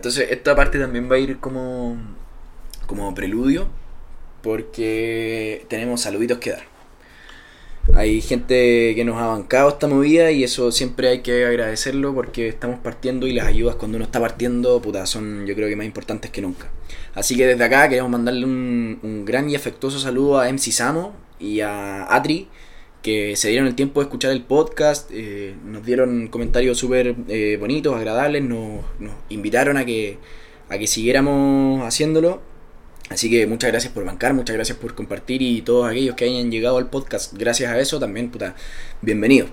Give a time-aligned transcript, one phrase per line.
[0.00, 1.98] entonces esta parte también va a ir como,
[2.86, 3.68] como preludio,
[4.42, 6.62] porque tenemos saluditos que dar.
[7.94, 12.48] Hay gente que nos ha bancado esta movida y eso siempre hay que agradecerlo porque
[12.48, 15.84] estamos partiendo y las ayudas cuando uno está partiendo, puta, son yo creo que más
[15.84, 16.70] importantes que nunca.
[17.14, 21.12] Así que desde acá queremos mandarle un, un gran y afectuoso saludo a MC Samo
[21.38, 22.48] y a Atri
[23.02, 27.56] que se dieron el tiempo de escuchar el podcast, eh, nos dieron comentarios súper eh,
[27.58, 30.18] bonitos, agradables, nos, nos invitaron a que,
[30.68, 32.42] a que siguiéramos haciéndolo.
[33.08, 36.50] Así que muchas gracias por bancar, muchas gracias por compartir y todos aquellos que hayan
[36.50, 38.54] llegado al podcast, gracias a eso también, puta,
[39.02, 39.50] bienvenidos.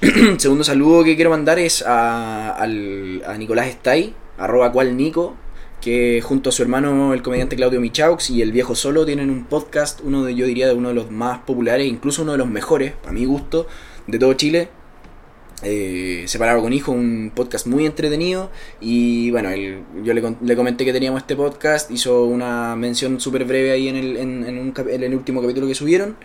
[0.38, 5.36] Segundo saludo que quiero mandar es a, al, a Nicolás Stay, arroba cual Nico,
[5.80, 9.44] que junto a su hermano el comediante Claudio Michaux y el viejo solo tienen un
[9.44, 12.48] podcast, uno de yo diría de uno de los más populares, incluso uno de los
[12.48, 13.66] mejores, a mi gusto,
[14.06, 14.68] de todo Chile.
[15.62, 20.86] Eh, separado con hijo, un podcast muy entretenido y bueno, él, yo le, le, comenté
[20.86, 25.42] que teníamos este podcast, hizo una mención súper breve ahí en el, en, el último
[25.42, 26.16] capítulo que subieron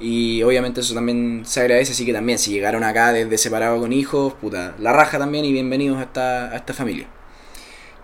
[0.00, 3.92] y obviamente eso también se agradece, así que también si llegaron acá desde separado con
[3.92, 7.06] hijos, puta, la raja también y bienvenidos a esta, a esta familia.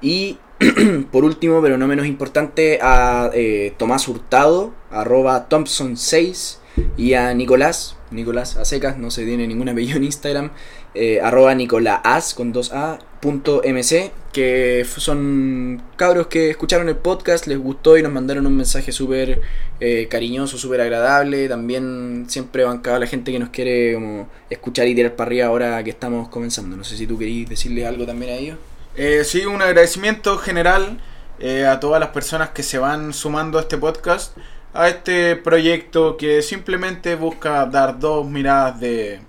[0.01, 0.39] Y
[1.13, 6.59] por último, pero no menos importante, a eh, Tomás Hurtado, arroba Thompson6,
[6.97, 10.51] y a Nicolás, Nicolás Acecas, no se tiene ningún apellido en Instagram,
[10.95, 17.59] eh, arroba Nicolás con 2A, punto MC, que son cabros que escucharon el podcast, les
[17.59, 19.41] gustó y nos mandaron un mensaje súper
[19.81, 21.49] eh, cariñoso, súper agradable.
[21.49, 25.83] También siempre bancaba la gente que nos quiere como escuchar y tirar para arriba ahora
[25.83, 26.77] que estamos comenzando.
[26.77, 28.59] No sé si tú querías decirle algo también a ellos.
[28.99, 30.99] Eh, sí, un agradecimiento general
[31.39, 34.37] eh, a todas las personas que se van sumando a este podcast,
[34.75, 39.21] a este proyecto que simplemente busca dar dos miradas de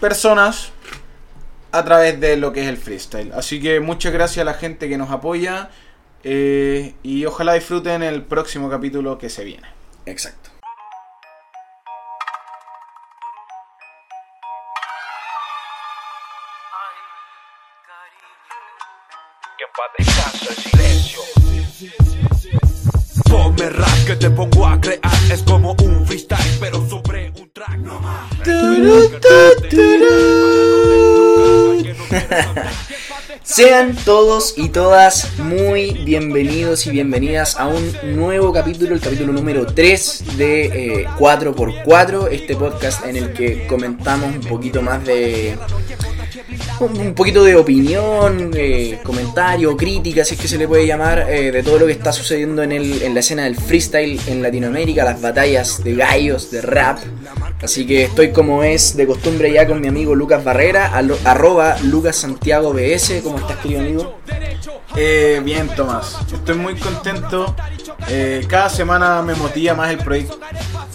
[0.00, 0.72] personas
[1.72, 3.32] a través de lo que es el freestyle.
[3.34, 5.68] Así que muchas gracias a la gente que nos apoya
[6.22, 9.68] eh, y ojalá disfruten el próximo capítulo que se viene.
[10.06, 10.53] Exacto.
[23.28, 25.00] Ponme rap que te pongo a crear.
[25.30, 27.76] Es como un freestyle pero sobre un track.
[27.78, 28.32] No más.
[33.42, 39.66] Sean todos y todas muy bienvenidos y bienvenidas a un nuevo capítulo, el capítulo número
[39.66, 45.58] 3 de eh, 4x4, este podcast en el que comentamos un poquito más de
[46.80, 51.52] un poquito de opinión, eh, comentario, crítica, si es que se le puede llamar, eh,
[51.52, 55.04] de todo lo que está sucediendo en, el, en la escena del freestyle en Latinoamérica,
[55.04, 56.98] las batallas de gallos, de rap.
[57.62, 60.92] Así que estoy como es de costumbre ya con mi amigo Lucas Barrera,
[61.24, 63.22] arroba Lucas Santiago BS.
[63.22, 64.18] ¿Cómo estás, querido amigo?
[64.96, 66.18] Eh, bien, Tomás.
[66.32, 67.54] Estoy muy contento.
[68.08, 70.28] Eh, cada semana me motiva más el, proye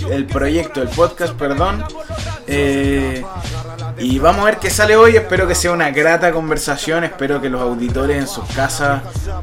[0.09, 1.83] el proyecto, el podcast, perdón.
[2.47, 3.23] Eh,
[3.99, 5.15] y vamos a ver qué sale hoy.
[5.15, 7.03] Espero que sea una grata conversación.
[7.03, 9.01] Espero que los auditores en sus casas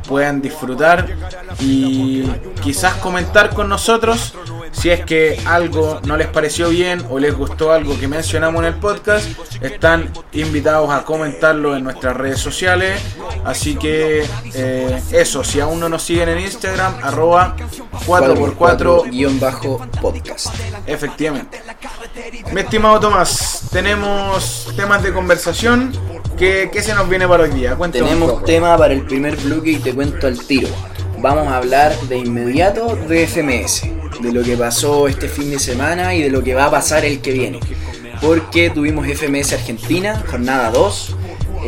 [0.08, 1.06] puedan disfrutar
[1.60, 2.22] y
[2.62, 4.34] quizás comentar con nosotros
[4.72, 8.68] si es que algo no les pareció bien o les gustó algo que mencionamos en
[8.68, 9.26] el podcast.
[9.60, 13.00] Están invitados a comentarlo en nuestras redes sociales.
[13.44, 17.56] Así que eh, eso, si aún no nos siguen en Instagram, arroba
[18.06, 20.50] 4x4-podcast.
[20.86, 21.62] Efectivamente.
[22.52, 24.45] Mi estimado Tomás, tenemos
[24.76, 25.92] temas de conversación.
[26.36, 27.76] ¿Qué, qué se nos viene para hoy día?
[27.76, 30.68] Cuéntame tenemos tema para el primer bloque y te cuento al tiro.
[31.18, 33.82] Vamos a hablar de inmediato de FMS,
[34.20, 37.04] de lo que pasó este fin de semana y de lo que va a pasar
[37.04, 37.60] el que viene.
[38.20, 41.16] Porque tuvimos FMS Argentina, jornada 2,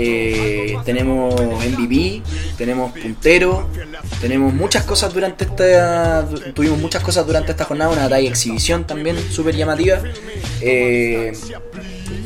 [0.00, 2.22] eh, tenemos MVP,
[2.56, 3.68] tenemos puntero,
[4.20, 6.26] tenemos muchas cosas durante esta.
[6.54, 10.00] Tuvimos muchas cosas durante esta jornada, una batalla exhibición también súper llamativa.
[10.60, 11.32] Eh,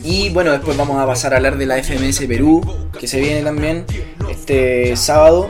[0.04, 2.60] y bueno, después vamos a pasar a hablar de la FMS Perú,
[2.98, 3.84] que se viene también
[4.30, 5.48] este sábado.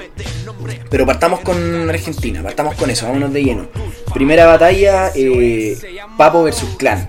[0.90, 3.68] Pero partamos con Argentina, partamos con eso, vámonos de lleno.
[4.12, 5.78] Primera batalla, eh,
[6.16, 7.08] Papo versus Clan.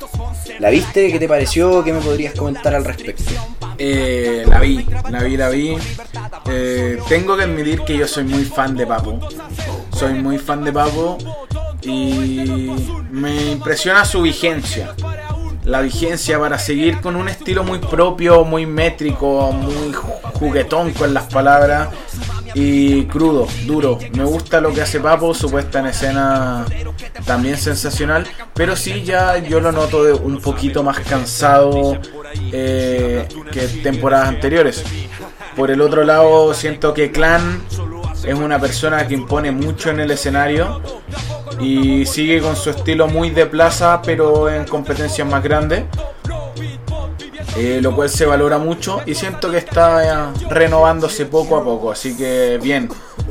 [0.60, 1.12] ¿La viste?
[1.12, 1.84] ¿Qué te pareció?
[1.84, 3.24] ¿Qué me podrías comentar al respecto?
[3.78, 5.76] Eh, la vi, la vi, la vi.
[6.50, 9.20] Eh, tengo que admitir que yo soy muy fan de Papo.
[9.92, 11.18] Soy muy fan de Papo
[11.82, 12.72] y
[13.12, 14.96] me impresiona su vigencia.
[15.66, 19.94] La vigencia para seguir con un estilo muy propio, muy métrico, muy
[20.34, 21.90] juguetón con las palabras
[22.54, 23.98] y crudo, duro.
[24.14, 26.66] Me gusta lo que hace Papo, su puesta en escena
[27.26, 31.98] también sensacional, pero sí ya yo lo noto de un poquito más cansado
[32.52, 34.84] eh, que temporadas anteriores.
[35.56, 37.62] por el otro lado, siento que Clan
[38.24, 40.82] es una persona que impone mucho en el escenario
[41.60, 45.84] y sigue con su estilo muy de plaza, pero en competencias más grandes.
[47.56, 51.92] Eh, lo cual se valora mucho y siento que está eh, renovándose poco a poco,
[51.92, 52.90] así que bien,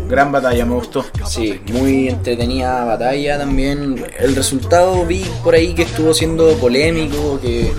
[0.09, 1.05] gran batalla, me gustó.
[1.27, 4.05] Sí, muy entretenida batalla también.
[4.19, 7.73] El resultado vi por ahí que estuvo siendo polémico, que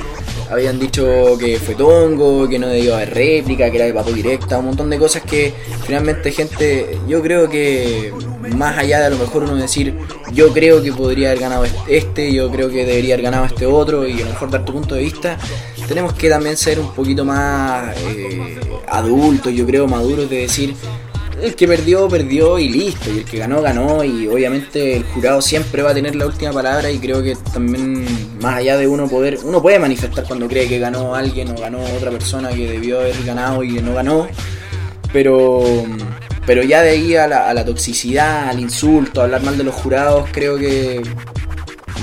[0.50, 4.60] habían dicho que fue tongo, que no debió haber réplica, que era de papo directa,
[4.60, 5.54] un montón de cosas que
[5.86, 8.14] finalmente gente, yo creo que
[8.56, 9.96] más allá de a lo mejor uno decir,
[10.32, 14.08] yo creo que podría haber ganado este, yo creo que debería haber ganado este otro
[14.08, 15.38] y a lo mejor dar tu punto de vista,
[15.88, 20.76] tenemos que también ser un poquito más eh, adultos, yo creo, maduros de decir,
[21.44, 23.12] el que perdió, perdió y listo.
[23.12, 24.04] Y el que ganó, ganó.
[24.04, 26.90] Y obviamente el jurado siempre va a tener la última palabra.
[26.90, 28.06] Y creo que también,
[28.42, 31.84] más allá de uno poder, uno puede manifestar cuando cree que ganó alguien o ganó
[31.96, 34.28] otra persona que debió haber ganado y que no ganó.
[35.12, 35.64] Pero,
[36.46, 39.76] pero ya de ahí a la, a toxicidad, al insulto, a hablar mal de los
[39.76, 41.04] jurados, creo que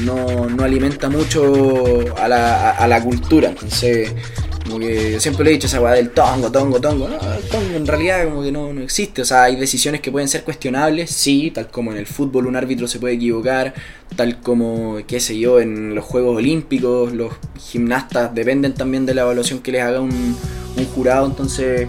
[0.03, 3.49] no, no alimenta mucho a la, a la cultura.
[3.49, 4.13] Entonces
[4.71, 7.09] como que yo siempre le he dicho esa weá del tongo, tongo, tongo.
[7.09, 9.23] No, el tongo en realidad como que no, no existe.
[9.23, 12.57] O sea, hay decisiones que pueden ser cuestionables, sí, tal como en el fútbol un
[12.57, 13.75] árbitro se puede equivocar,
[14.17, 19.23] tal como, qué sé yo, en los Juegos Olímpicos, los gimnastas dependen también de la
[19.23, 20.37] evaluación que les haga un,
[20.95, 21.27] jurado.
[21.27, 21.89] Entonces,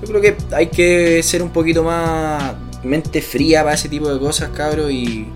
[0.00, 4.18] yo creo que hay que ser un poquito más mente fría para ese tipo de
[4.18, 5.28] cosas, cabros, y,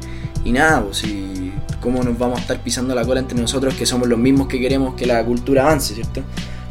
[0.45, 3.87] y nada, pues si cómo nos vamos a estar pisando la cola entre nosotros que
[3.87, 6.23] somos los mismos que queremos que la cultura avance, ¿cierto?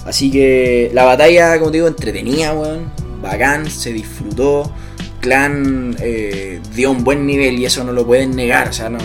[0.05, 2.91] Así que la batalla, como te digo, entretenida, weón.
[3.21, 4.71] Bacán, se disfrutó.
[5.19, 8.69] Clan eh, dio un buen nivel y eso no lo pueden negar.
[8.69, 8.99] O sea, no,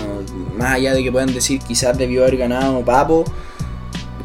[0.58, 3.24] más allá de que puedan decir quizás debió haber ganado Papo,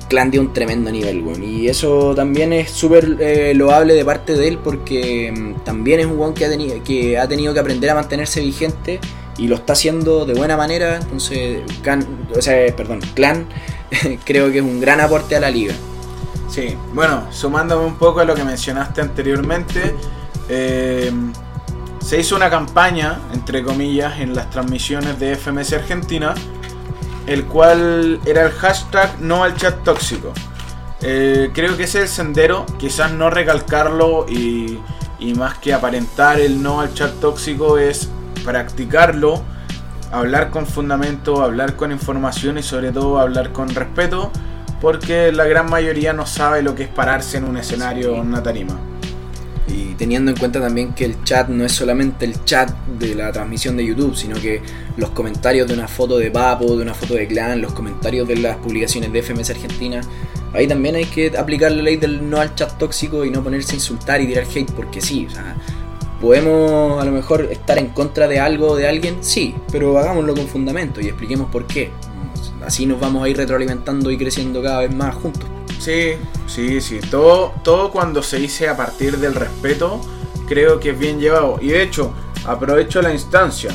[0.10, 1.42] Clan dio un tremendo nivel, weón.
[1.42, 6.06] Y eso también es súper eh, loable de parte de él porque mm, también es
[6.06, 9.00] un weón que ha, tenido, que ha tenido que aprender a mantenerse vigente
[9.38, 10.98] y lo está haciendo de buena manera.
[10.98, 11.62] Entonces,
[12.36, 13.48] o sea, perdón, Clan
[14.26, 15.74] creo que es un gran aporte a la liga.
[16.50, 19.96] Sí, bueno, sumándome un poco a lo que mencionaste anteriormente,
[20.48, 21.12] eh,
[22.00, 26.36] se hizo una campaña, entre comillas, en las transmisiones de FMS Argentina,
[27.26, 30.32] el cual era el hashtag no al chat tóxico.
[31.02, 34.80] Eh, creo que ese es el sendero, quizás no recalcarlo y,
[35.20, 38.10] y más que aparentar el no al chat tóxico es
[38.44, 39.42] practicarlo,
[40.12, 44.32] hablar con fundamento, hablar con información y sobre todo hablar con respeto
[44.82, 48.44] porque la gran mayoría no sabe lo que es pararse en un escenario en una
[48.44, 48.80] tarima.
[49.68, 52.70] Y teniendo en cuenta también que el chat no es solamente el chat
[53.00, 54.62] de la transmisión de YouTube, sino que
[54.96, 58.38] los comentarios de una foto de Papo, de una foto de Clan, los comentarios de
[58.38, 60.02] las publicaciones de FMS Argentina,
[60.54, 63.72] ahí también hay que aplicar la ley del no al chat tóxico y no ponerse
[63.72, 65.56] a insultar y tirar hate, porque sí, o sea,
[66.22, 70.36] podemos a lo mejor estar en contra de algo o de alguien, sí, pero hagámoslo
[70.36, 71.90] con fundamento y expliquemos por qué
[72.66, 75.50] así nos vamos a ir retroalimentando y creciendo cada vez más juntos.
[75.80, 76.14] Sí,
[76.48, 77.00] sí, sí.
[77.12, 80.02] Todo, todo cuando se dice a partir del respeto,
[80.48, 81.58] creo que es bien llevado.
[81.62, 82.14] Y de hecho,
[82.46, 83.72] aprovecho la instancia.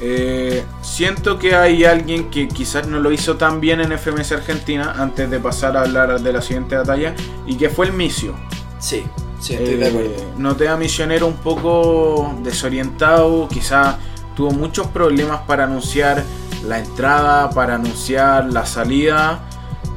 [0.00, 4.94] Eh, siento que hay alguien que quizás no lo hizo tan bien en FMS Argentina,
[4.98, 7.14] antes de pasar a hablar de la siguiente batalla,
[7.46, 8.34] y que fue el Misio.
[8.78, 9.04] Sí,
[9.40, 10.10] sí, estoy de acuerdo.
[10.10, 13.96] Eh, noté a Misionero un poco desorientado, quizás
[14.36, 16.22] tuvo muchos problemas para anunciar
[16.66, 19.40] la entrada, para anunciar la salida.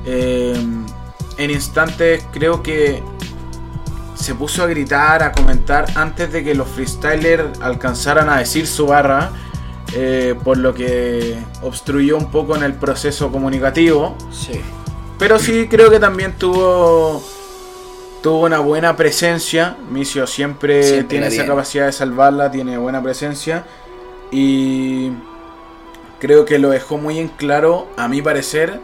[0.06, 0.56] Eh,
[1.38, 3.04] en instantes creo que
[4.16, 8.88] se puso a gritar, a comentar antes de que los freestylers alcanzaran a decir su
[8.88, 9.32] barra,
[9.94, 14.16] eh, por lo que obstruyó un poco en el proceso comunicativo.
[14.32, 14.60] Sí.
[15.20, 17.24] Pero sí creo que también tuvo
[18.22, 19.78] tuvo una buena presencia.
[19.90, 23.66] Misio siempre, Siempre tiene esa capacidad de salvarla, tiene buena presencia
[24.32, 25.12] y
[26.20, 28.80] creo que lo dejó muy en claro, a mi parecer,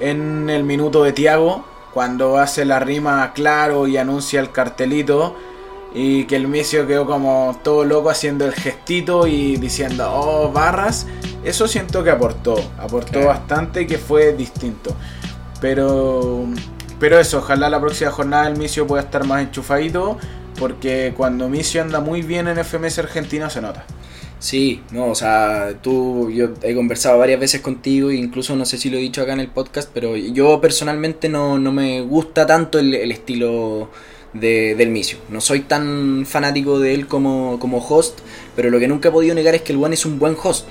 [0.00, 5.34] en el minuto de Tiago, cuando hace la rima claro y anuncia el cartelito.
[5.94, 11.06] Y que el Misio quedó como todo loco haciendo el gestito y diciendo, oh, barras.
[11.42, 14.94] Eso siento que aportó, aportó bastante y que fue distinto.
[15.58, 16.44] Pero,
[17.00, 20.18] pero eso, ojalá la próxima jornada el Misio pueda estar más enchufadito.
[20.58, 23.86] Porque cuando Misio anda muy bien en FMS Argentina se nota.
[24.38, 28.90] Sí, no, o sea, tú, yo he conversado varias veces contigo, incluso no sé si
[28.90, 32.78] lo he dicho acá en el podcast, pero yo personalmente no, no me gusta tanto
[32.78, 33.88] el, estilo
[34.34, 35.18] de, del Misio.
[35.30, 38.18] No soy tan fanático de él como, como host,
[38.54, 40.66] pero lo que nunca he podido negar es que el One es un buen host,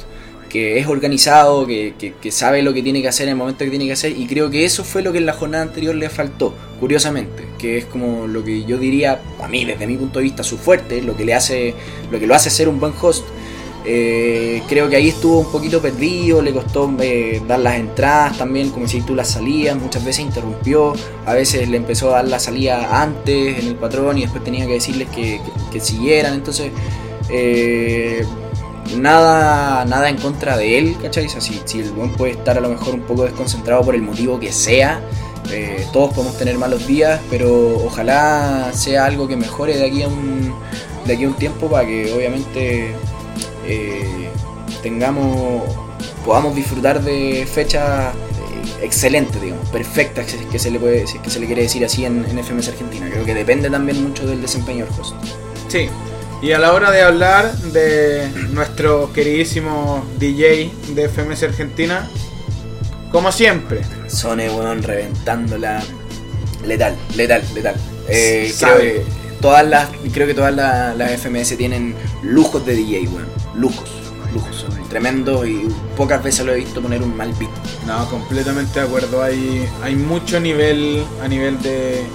[0.48, 3.66] que es organizado, que, que, que sabe lo que tiene que hacer en el momento
[3.66, 5.96] que tiene que hacer, y creo que eso fue lo que en la jornada anterior
[5.96, 6.54] le faltó.
[6.80, 10.44] curiosamente, que es como lo que yo diría, a mí desde mi punto de vista,
[10.44, 11.74] su fuerte, lo que le hace,
[12.12, 13.26] lo que lo hace ser un buen host.
[13.88, 18.72] Eh, creo que ahí estuvo un poquito perdido, le costó eh, dar las entradas también,
[18.72, 20.94] como si tú las salías, muchas veces interrumpió,
[21.26, 24.66] a veces le empezó a dar la salida antes en el patrón y después tenía
[24.66, 25.40] que decirles que,
[25.80, 26.72] siguieran, entonces
[27.30, 28.26] eh,
[28.98, 31.28] nada, nada en contra de él, ¿cachai?
[31.30, 34.52] Si, el buen puede estar a lo mejor un poco desconcentrado por el motivo que
[34.52, 35.02] sea,
[35.94, 41.14] todos podemos tener malos días, pero ojalá sea algo que mejore de aquí a de
[41.14, 42.96] aquí a un tiempo para que obviamente
[43.68, 44.30] eh,
[44.82, 45.64] tengamos,
[46.26, 51.18] podamos disfrutar de fechas eh, excelentes, digamos, perfectas, si es que se le puede, si
[51.18, 53.10] es que se le quiere decir así en, en FMS Argentina.
[53.10, 55.16] Creo que depende también mucho del desempeño del host.
[55.68, 55.90] Sí.
[56.42, 62.10] Y a la hora de hablar de nuestro queridísimo DJ de FMS Argentina,
[63.12, 65.82] como siempre, Sone, weón, reventándola.
[66.66, 67.76] Letal, letal, letal.
[68.10, 69.04] Eh, creo, que
[69.40, 73.45] todas las, creo que todas las, las FMS tienen lujos de DJ, weón.
[73.58, 73.90] Lujos,
[74.34, 74.56] lujos.
[74.56, 77.52] Son tremendos y pocas veces lo he visto poner un mal beat.
[77.86, 79.24] no, completamente de acuerdo.
[79.24, 82.06] Hay, hay mucho nivel a nivel de,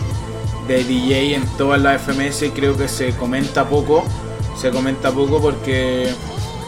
[0.69, 4.05] de DJ en todas las FMS y creo que se comenta poco.
[4.57, 6.13] Se comenta poco porque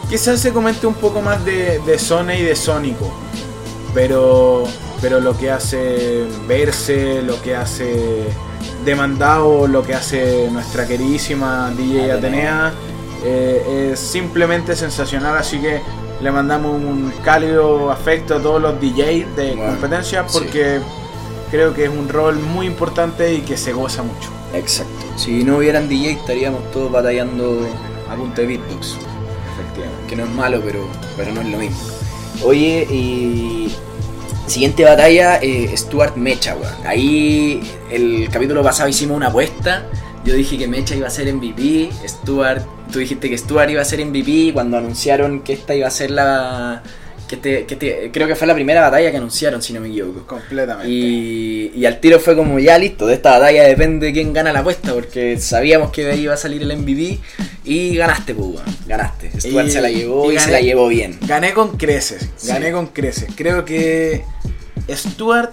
[0.09, 3.13] quizás se comente un poco más de, de Sone y de Sónico.
[3.93, 4.63] Pero,
[5.01, 8.25] pero lo que hace Verse, lo que hace
[8.85, 12.67] Demandado, lo que hace nuestra queridísima DJ Atenea.
[12.67, 12.73] Atenea,
[13.23, 15.37] eh, es simplemente sensacional.
[15.37, 15.81] Así que
[16.21, 20.37] le mandamos un cálido afecto a todos los DJs de Bueno, competencia sí.
[20.39, 20.79] porque
[21.51, 24.29] creo que es un rol muy importante y que se goza mucho.
[24.53, 25.05] Exacto.
[25.17, 27.67] Si no hubieran DJ estaríamos todos batallando
[28.09, 28.97] a punta de beatbox.
[29.53, 30.07] Efectivamente.
[30.07, 31.77] que no es malo, pero, pero no es lo mismo.
[32.43, 33.75] Oye, y
[34.47, 36.73] siguiente batalla, eh, Stuart Mecha, weón.
[36.85, 39.85] Ahí el capítulo pasado hicimos una apuesta.
[40.25, 43.85] Yo dije que Mecha iba a ser MVP, Stuart, tú dijiste que Stuart iba a
[43.85, 46.81] ser MVP cuando anunciaron que esta iba a ser la...
[47.27, 50.27] Que que creo que fue la primera batalla que anunciaron, si no me equivoco.
[50.27, 50.91] Completamente.
[50.91, 54.53] Y, y al tiro fue como ya listo, de esta batalla depende de quién gana
[54.53, 57.19] la apuesta, porque sabíamos que de ahí iba a salir el MVP
[57.65, 59.31] y ganaste, pues, ganaste.
[59.41, 61.17] Stuart Y- se la llevó y, y se la llevó bien.
[61.25, 62.49] Gané con creces, Sí.
[62.49, 63.27] gané con creces.
[63.35, 64.23] Creo que
[64.91, 65.51] Stuart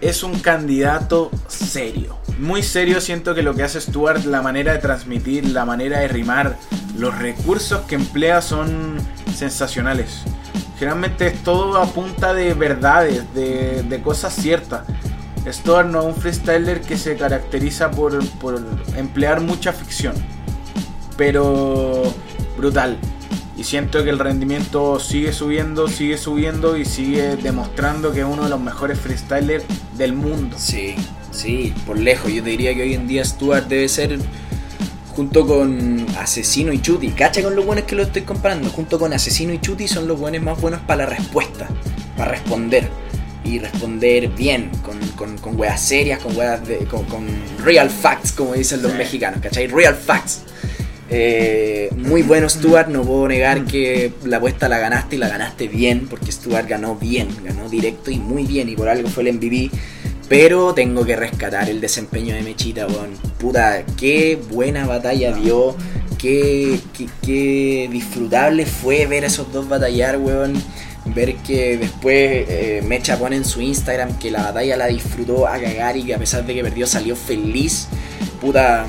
[0.00, 2.16] es un candidato serio.
[2.38, 6.08] Muy serio siento que lo que hace Stuart, la manera de transmitir, la manera de
[6.08, 6.56] rimar,
[6.98, 8.96] los recursos que emplea son
[9.34, 10.22] sensacionales.
[10.78, 14.82] Generalmente es todo a punta de verdades, de, de cosas ciertas.
[15.50, 18.60] Stuart no es un freestyler que se caracteriza por, por
[18.96, 20.14] emplear mucha ficción.
[21.16, 22.02] Pero
[22.56, 22.98] brutal.
[23.56, 28.44] Y siento que el rendimiento sigue subiendo, sigue subiendo y sigue demostrando que es uno
[28.44, 29.64] de los mejores freestylers
[29.96, 30.56] del mundo.
[30.58, 30.94] Sí,
[31.30, 32.30] sí, por lejos.
[32.32, 34.18] Yo te diría que hoy en día Stuart debe ser,
[35.14, 39.14] junto con Asesino y Chuti, cacha con los buenos que lo estoy comparando, junto con
[39.14, 41.66] Asesino y Chuti son los buenos más buenos para la respuesta,
[42.16, 42.90] para responder.
[43.42, 47.24] Y responder bien, con, con, con weas serias, con weas de, con, con
[47.64, 48.98] real facts, como dicen los Sí.
[48.98, 49.68] mexicanos, ¿cachai?
[49.68, 50.42] Real facts.
[51.08, 55.68] Eh, muy bueno Stuart, no puedo negar que la apuesta la ganaste y la ganaste
[55.68, 59.34] bien, porque Stuart ganó bien, ganó directo y muy bien, y por algo fue el
[59.34, 59.70] MVP.
[60.28, 63.10] Pero tengo que rescatar el desempeño de Mechita, weón.
[63.38, 65.76] Puta, qué buena batalla dio,
[66.18, 66.80] qué,
[67.22, 70.54] qué, disfrutable fue ver a esos dos batallar, weón.
[71.14, 72.16] Ver que después
[72.48, 76.14] eh, Mecha pone en su Instagram que la batalla la disfrutó a cagar y que
[76.14, 77.86] a pesar de que perdió salió feliz.
[78.40, 78.84] Puta,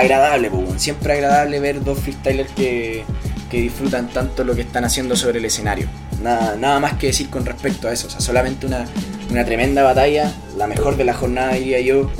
[0.00, 0.78] agradable, weón.
[0.80, 3.04] siempre agradable ver dos freestylers que,
[3.50, 5.86] que disfrutan tanto lo que están haciendo sobre el escenario.
[6.22, 8.84] Nada, nada más que decir con respecto a eso, o sea, solamente una,
[9.30, 12.10] una tremenda batalla, la mejor de la jornada diría yo,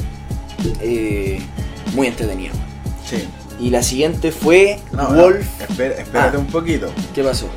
[0.80, 1.40] eh,
[1.94, 2.52] muy entretenida.
[3.08, 3.26] Sí.
[3.58, 5.46] Y la siguiente fue No, Wolf.
[5.58, 6.38] no, espérate Ah.
[6.38, 6.90] un poquito.
[7.14, 7.48] ¿Qué pasó?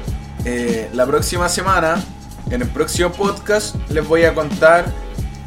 [0.46, 2.03] Eh, la próxima semana,
[2.51, 4.86] en el próximo podcast, les voy a contar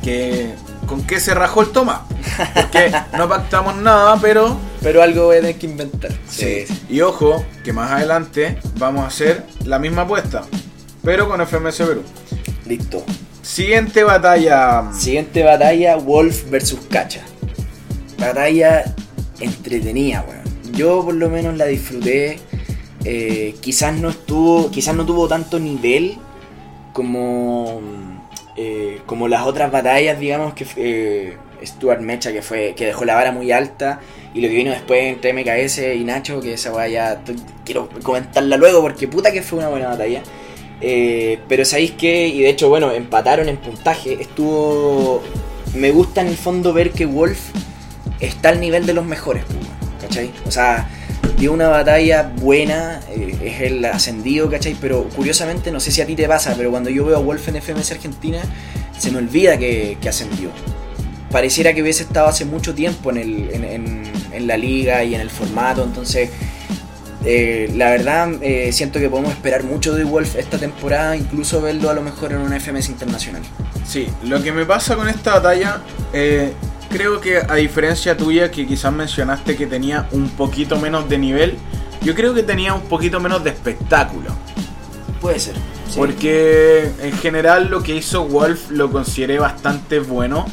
[0.02, 0.54] que
[0.86, 2.06] con qué se rajó el toma.
[2.54, 6.12] Porque no pactamos nada, pero Pero algo voy a tener que inventar.
[6.28, 6.64] Sí.
[6.88, 10.44] Y ojo, que más adelante vamos a hacer la misma apuesta,
[11.02, 12.02] pero con FMS Perú.
[12.66, 13.04] Listo.
[13.42, 14.90] Siguiente batalla.
[14.92, 17.22] Siguiente batalla, Wolf versus Cacha.
[18.18, 18.84] Batalla
[19.40, 20.72] entretenida, weón.
[20.72, 22.40] Yo por lo menos la disfruté.
[23.04, 24.70] Eh, quizás no estuvo.
[24.70, 26.18] Quizás no tuvo tanto nivel
[26.92, 27.80] como.
[28.56, 32.74] Eh, como las otras batallas, digamos, que eh, Stuart Mecha, que fue.
[32.74, 34.00] que dejó la vara muy alta.
[34.34, 37.22] Y lo que vino después entre MKS y Nacho, que esa weá ya
[37.64, 40.22] quiero comentarla luego porque puta que fue una buena batalla.
[40.80, 44.20] Eh, pero sabéis que, y de hecho, bueno, empataron en puntaje.
[44.20, 45.22] Estuvo
[45.76, 47.50] me gusta en el fondo ver que Wolf
[48.20, 49.66] está al nivel de los mejores, pues,
[50.00, 50.30] ¿cachai?
[50.46, 50.88] O sea,
[51.36, 54.76] dio una batalla buena, eh, es el ascendido, ¿cachai?
[54.80, 57.48] Pero curiosamente, no sé si a ti te pasa, pero cuando yo veo a Wolf
[57.48, 58.40] en FMS Argentina,
[58.98, 60.50] se me olvida que, que ascendió.
[61.30, 63.50] Pareciera que hubiese estado hace mucho tiempo en, el,
[64.32, 66.30] en, la liga y en el formato, entonces
[67.24, 71.90] eh, la verdad eh, siento que podemos esperar mucho de Wolf esta temporada, incluso verlo
[71.90, 73.42] a lo mejor en una FMS internacional.
[73.84, 75.80] Sí, lo que me pasa con esta batalla,
[76.88, 81.58] creo que a diferencia tuya, que quizás mencionaste que tenía un poquito menos de nivel,
[82.02, 84.30] yo creo que tenía un poquito menos de espectáculo.
[85.20, 85.54] Puede ser.
[85.88, 85.96] sí.
[85.96, 90.46] Porque en general lo que hizo Wolf lo consideré bastante bueno.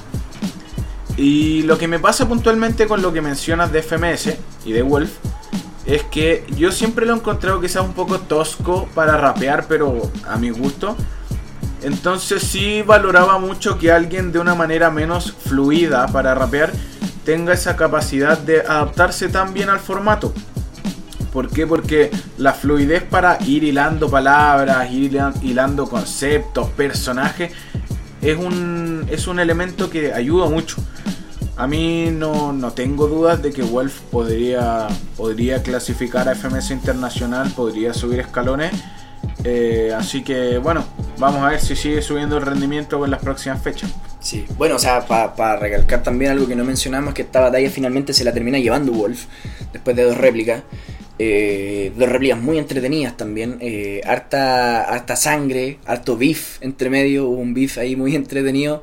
[1.15, 4.33] Y lo que me pasa puntualmente con lo que mencionas de FMS
[4.65, 5.11] y de Wolf
[5.85, 10.37] es que yo siempre lo he encontrado quizás un poco tosco para rapear, pero a
[10.37, 10.95] mi gusto.
[11.83, 16.71] Entonces sí valoraba mucho que alguien de una manera menos fluida para rapear
[17.25, 20.33] tenga esa capacidad de adaptarse tan bien al formato.
[21.31, 21.65] ¿Por qué?
[21.65, 27.51] Porque la fluidez para ir hilando palabras, ir hila- hilando conceptos, personajes,
[28.21, 30.77] es un, es un elemento que ayuda mucho.
[31.57, 34.87] A mí no, no tengo dudas de que Wolf podría,
[35.17, 38.71] podría clasificar a FMS Internacional, podría subir escalones.
[39.43, 40.85] Eh, así que bueno,
[41.17, 43.91] vamos a ver si sigue subiendo el rendimiento en las próximas fechas.
[44.19, 48.13] Sí, bueno, o sea, para recalcar también algo que no mencionamos, que esta batalla finalmente
[48.13, 49.25] se la termina llevando Wolf,
[49.73, 50.63] después de dos réplicas.
[51.19, 57.39] Eh, dos réplicas muy entretenidas también, eh, harta, harta sangre, harto beef entre medio, hubo
[57.39, 58.81] un beef ahí muy entretenido,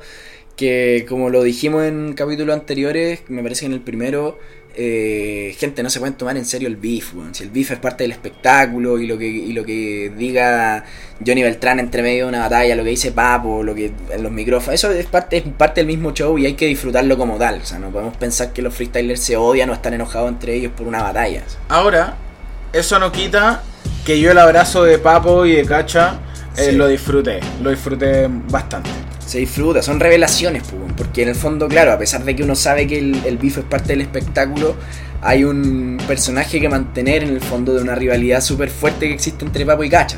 [0.55, 4.39] que como lo dijimos en capítulos anteriores, me parece que en el primero,
[4.75, 8.03] eh, gente, no se pueden tomar en serio el beef, si el beef es parte
[8.03, 10.83] del espectáculo y lo que, y lo que diga
[11.25, 14.31] Johnny Beltrán entre medio de una batalla, lo que dice Papo, lo que en los
[14.31, 17.61] micrófonos, eso es parte, es parte del mismo show y hay que disfrutarlo como tal.
[17.61, 20.71] O sea, no podemos pensar que los freestylers se odian o están enojados entre ellos
[20.75, 21.43] por una batalla.
[21.69, 22.15] Ahora,
[22.73, 23.63] eso no quita
[24.05, 26.19] que yo el abrazo de Papo y de Cacha
[26.57, 26.75] eh, Sí.
[26.75, 28.89] lo disfruté, lo disfruté bastante.
[29.31, 32.53] Se disfruta, son revelaciones, pues, porque en el fondo, claro, a pesar de que uno
[32.53, 34.75] sabe que el, el beef es parte del espectáculo,
[35.21, 39.45] hay un personaje que mantener en el fondo de una rivalidad súper fuerte que existe
[39.45, 40.17] entre Papo y Cacha.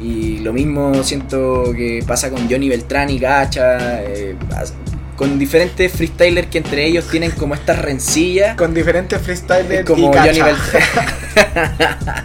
[0.00, 4.36] Y lo mismo siento que pasa con Johnny Beltrán y Cacha, eh,
[5.16, 8.56] con diferentes freestylers que entre ellos tienen como estas rencillas.
[8.56, 10.42] Con diferentes freestylers como y Johnny.
[10.42, 12.24] Beltrán.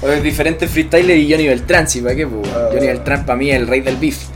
[0.00, 2.26] o diferentes freestylers y Johnny Beltrán, sí, ¿para qué?
[2.26, 2.40] po?
[2.54, 2.70] Ah.
[2.72, 4.35] Johnny Beltrán para mí es el rey del beef.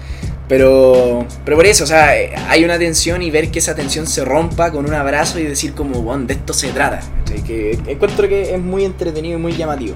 [0.51, 4.09] Pero, pero por eso, o sea, eh, hay una tensión y ver que esa tensión
[4.09, 7.01] se rompa con un abrazo y decir como, bueno, de esto se trata.
[7.47, 9.95] Que encuentro que es muy entretenido y muy llamativo.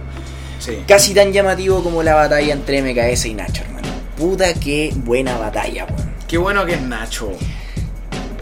[0.60, 0.78] Sí.
[0.86, 3.88] Casi tan llamativo como la batalla entre MKS y Nacho, hermano.
[4.16, 6.14] Puta que buena batalla, weón.
[6.28, 7.32] Qué bueno que es Nacho.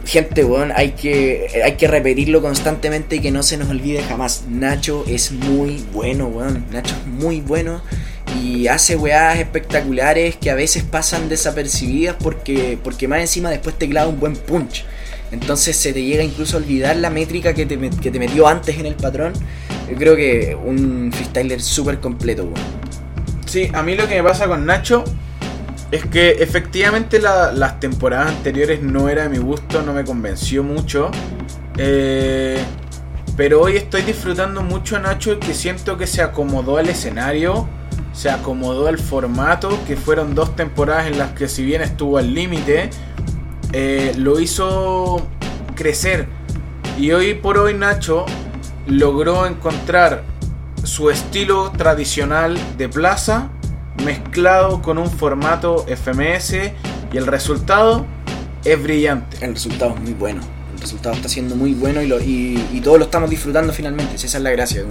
[0.05, 4.45] Gente, weón, hay que, hay que repetirlo constantemente y que no se nos olvide jamás.
[4.49, 6.67] Nacho es muy bueno, weón.
[6.73, 7.83] Nacho es muy bueno
[8.41, 13.89] y hace weadas espectaculares que a veces pasan desapercibidas porque, porque más encima después te
[13.89, 14.85] clava un buen punch.
[15.31, 18.79] Entonces se te llega incluso a olvidar la métrica que te, que te metió antes
[18.79, 19.33] en el patrón.
[19.89, 22.83] Yo creo que un freestyler súper completo, weón.
[23.47, 25.05] Sí, a mí lo que me pasa con Nacho
[25.93, 30.65] es que efectivamente la- las temporadas anteriores no era de mi gusto, no me convenció
[30.65, 31.11] mucho.
[31.77, 32.59] Eh,
[33.37, 37.69] pero hoy estoy disfrutando mucho a Nacho que siento que se acomodó al escenario,
[38.13, 42.35] se acomodó al formato, que fueron dos temporadas en las que si bien estuvo al
[42.35, 42.91] límite,
[43.73, 45.27] eh, lo hizo
[45.75, 46.27] crecer.
[46.99, 48.27] Y hoy por hoy Nacho
[48.87, 50.25] logró encontrar
[50.85, 53.51] su estilo tradicional de plaza
[54.05, 56.55] mezclado con un formato FMS
[57.13, 58.07] y el resultado
[58.65, 59.37] es brillante.
[59.45, 60.41] El resultado es muy bueno.
[60.75, 64.17] El resultado está siendo muy bueno y, lo- y, todos lo estamos disfrutando finalmente.
[64.17, 64.83] Esa es la gracia.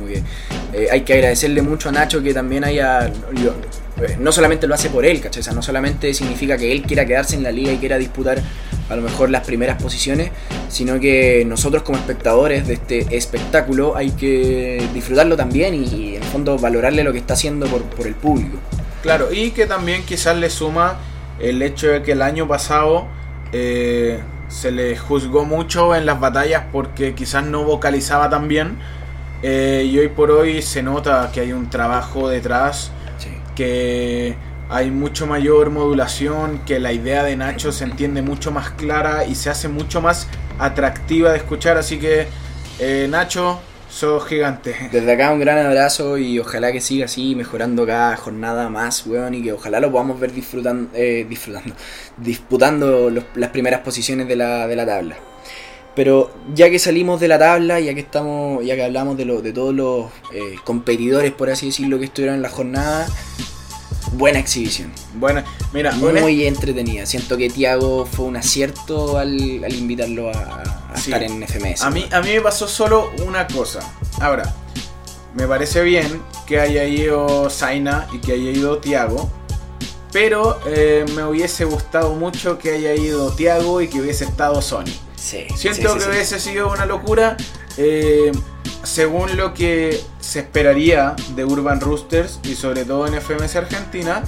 [0.73, 3.07] Eh, hay que agradecerle mucho a Nacho que también haya.
[3.07, 5.43] eh, no solamente lo hace por él, ¿cachai?
[5.53, 8.41] No solamente significa que él quiera quedarse en la liga y quiera disputar
[8.89, 10.31] a lo mejor las primeras posiciones,
[10.69, 16.23] sino que nosotros como espectadores de este espectáculo hay que disfrutarlo también y, y, en
[16.23, 18.57] fondo valorarle lo que está haciendo por el público.
[19.01, 20.97] Claro, y que también quizás le suma
[21.39, 23.07] el hecho de que el año pasado
[23.51, 28.77] eh, se le juzgó mucho en las batallas porque quizás no vocalizaba tan bien.
[29.43, 33.29] eh, y hoy por hoy se nota que hay un trabajo detrás Sí.
[33.55, 34.35] que
[34.69, 39.33] hay mucho mayor modulación, que la idea de Nacho se entiende mucho más clara y
[39.35, 40.27] se hace mucho más
[40.59, 41.77] atractiva de escuchar.
[41.77, 42.27] Así que,
[42.79, 43.59] eh, Nacho,
[43.91, 44.75] sos gigante.
[44.91, 49.35] Desde acá un gran abrazo y ojalá que siga así, mejorando cada jornada más, weón,
[49.35, 51.75] y que ojalá lo podamos ver disfrutando, eh, disfrutando
[52.17, 55.17] disputando las primeras posiciones de la, de la tabla.
[55.93, 59.41] Pero ya que salimos de la tabla, ya que estamos, ya que hablamos de, lo,
[59.41, 63.07] de todos los eh, competidores, por así decirlo, que estuvieron en la jornada,
[64.13, 64.91] buena exhibición.
[65.15, 67.05] Bueno, mira, honest- Muy entretenida.
[67.05, 71.11] Siento que Tiago fue un acierto al, al invitarlo a, a Sí.
[71.11, 71.81] estar en FMS.
[71.83, 73.79] A mí, a mí me pasó solo una cosa.
[74.19, 74.53] Ahora,
[75.33, 79.29] me parece bien que haya ido Zaina y que haya ido Tiago.
[80.11, 84.83] Pero eh, me hubiese gustado mucho que haya ido Tiago y que hubiese estado Sony.
[85.15, 87.37] Sí, Siento sí, que hubiese sido una locura.
[87.77, 88.31] eh,
[88.83, 94.23] según lo que se esperaría de Urban Roosters y sobre todo en FMS Argentina,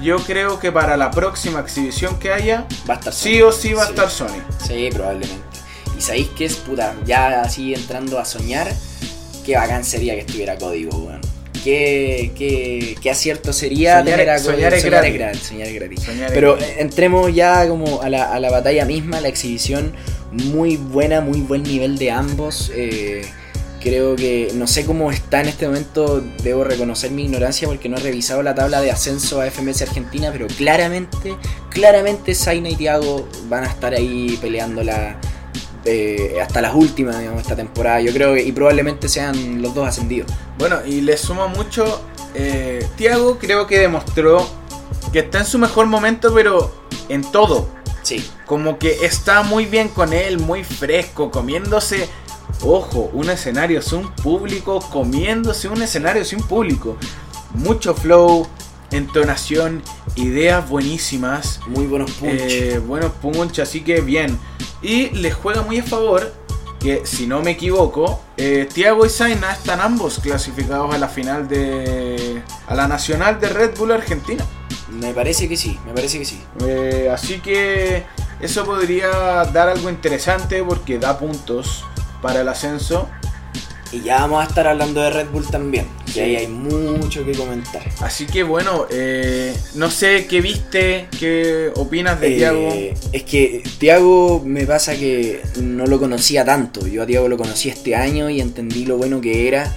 [0.00, 3.46] yo creo que para la próxima exhibición que haya, Va a estar sí Sony.
[3.48, 4.40] o sí va a estar Sony.
[4.66, 5.42] Sí, probablemente.
[5.96, 8.72] Y sabéis que es puta, ya así entrando a soñar,
[9.44, 11.20] qué bacán sería que estuviera código, weón.
[11.62, 15.42] Qué, qué, qué acierto sería Soñar- tener a soñar es gratis.
[15.42, 16.00] soñar es gratis.
[16.02, 16.68] Soñar es Pero gratis.
[16.72, 19.92] eh, entremos ya como a la, a la batalla misma, la exhibición
[20.32, 22.72] muy buena, muy buen nivel de ambos.
[22.74, 23.22] eh,
[23.82, 27.96] creo que no sé cómo está en este momento, debo reconocer mi ignorancia porque no
[27.96, 31.36] he revisado la tabla de ascenso a FMS Argentina, pero claramente,
[31.70, 35.18] claramente Zaina y Tiago van a estar ahí peleándola
[35.84, 38.00] eh, hasta las últimas, digamos, esta temporada.
[38.00, 40.30] Yo creo que, y probablemente sean los dos ascendidos.
[40.58, 42.02] Bueno, y le sumo mucho.
[42.34, 44.48] Eh, Tiago creo que demostró
[45.12, 46.72] que está en su mejor momento, pero
[47.08, 47.68] en todo.
[48.02, 52.08] Sí, Como que está muy bien con él, muy fresco, comiéndose.
[52.62, 56.96] Ojo, un escenario sin público, comiéndose un escenario sin público.
[57.54, 58.46] Mucho flow,
[58.92, 59.82] entonación,
[60.16, 61.60] ideas buenísimas.
[61.66, 62.30] muy buenos punch.
[62.32, 64.38] Eh, buenos punch, así que bien.
[64.80, 66.32] Y les juega muy a favor
[66.80, 71.48] que, si no me equivoco, eh, Thiago y Zaina están ambos clasificados a la final
[71.48, 72.42] de.
[72.66, 74.44] a la nacional de Red Bull Argentina.
[74.90, 76.40] me parece que sí, me parece que sí.
[76.64, 78.04] Eh, así que
[78.40, 79.08] eso podría
[79.52, 81.84] dar algo interesante porque da puntos
[82.22, 83.08] para el ascenso.
[83.90, 86.20] Y ya vamos a estar hablando de Red Bull también, que Sí.
[86.20, 87.82] ahí hay mucho que comentar.
[88.00, 92.72] Así que bueno, eh, no sé qué viste, qué opinas de Eh, Thiago.
[93.12, 96.86] es que Tiago me pasa que no lo conocía tanto.
[96.86, 99.70] Yo a Tiago lo conocí este año y entendí lo bueno que era,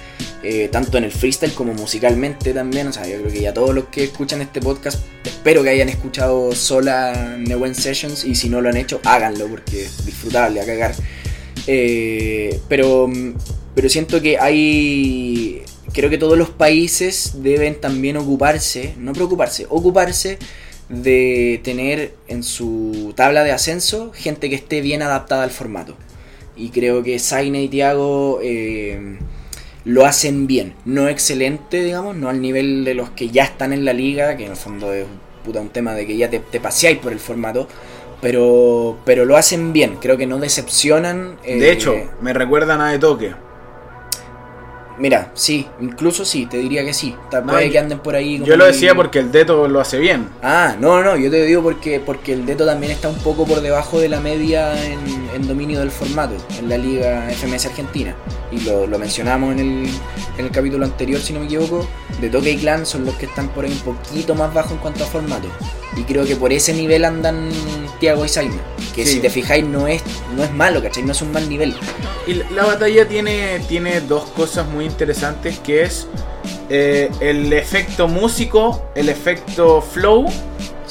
[0.43, 2.87] eh, tanto en el freestyle como musicalmente también.
[2.87, 5.89] O sea, yo creo que ya todos los que escuchan este podcast, espero que hayan
[5.89, 10.65] escuchado sola Newen Sessions y si no lo han hecho, háganlo porque es disfrutable a
[10.65, 10.95] cagar.
[11.67, 13.09] Eh, pero,
[13.73, 15.63] pero siento que hay.
[15.93, 20.37] Creo que todos los países deben también ocuparse, no preocuparse, ocuparse
[20.89, 25.95] de tener en su tabla de ascenso gente que esté bien adaptada al formato.
[26.57, 29.17] Y creo que Zaina y Tiago eh,
[29.85, 30.73] lo hacen bien.
[30.85, 34.45] No excelente, digamos, no al nivel de los que ya están en la liga, que
[34.45, 35.05] en el fondo es
[35.45, 37.67] puta, un tema de que ya te paseáis por el formato.
[38.21, 41.37] Pero, pero lo hacen bien, creo que no decepcionan.
[41.43, 43.33] eh, de hecho, me recuerdan a De Toque.
[44.97, 47.15] Mira, sí, incluso sí, te diría que sí.
[47.31, 48.37] No, puede que anden por ahí.
[48.37, 50.29] como Yo lo decía porque el Deto lo hace bien.
[50.41, 53.61] Ah, no, no, yo te digo porque, porque el Deto también está un poco por
[53.61, 54.99] debajo de la media en,
[55.35, 58.15] en dominio del formato, en la liga FMS Argentina.
[58.51, 59.89] Y lo, lo mencionamos en el,
[60.37, 61.87] en el capítulo anterior, si no me equivoco.
[62.21, 64.79] De Toque y Clan son los que están por ahí un poquito más bajo en
[64.79, 65.47] cuanto a formato.
[65.97, 67.49] Y creo que por ese nivel andan
[67.99, 68.55] Tiago y Zaina.
[68.95, 69.13] Que Sí.
[69.15, 70.01] si te fijáis no es,
[70.37, 71.03] no es malo, ¿cachai?
[71.03, 71.75] No es un mal nivel.
[72.27, 76.07] Y la- la batalla tiene, tiene dos cosas muy interesantes, que es
[76.69, 80.25] eh, el efecto músico, el efecto flow,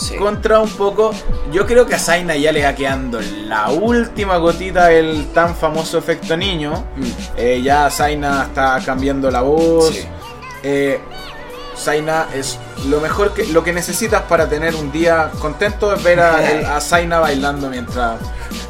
[0.09, 0.17] Sí.
[0.17, 1.12] contra un poco...
[1.53, 5.99] Yo creo que a Zaina ya le va quedando la última gotita el tan famoso
[5.99, 6.85] efecto niño.
[6.97, 7.03] Mm,
[7.37, 9.90] Eh, ya Zaina está cambiando la voz.
[9.95, 10.05] Sí.
[10.62, 11.01] Eh,
[11.77, 12.59] Zaina es
[12.89, 16.65] lo mejor que lo que necesitas para tener un día contento es ver a, el-
[16.67, 18.21] a Zaina bailando mientras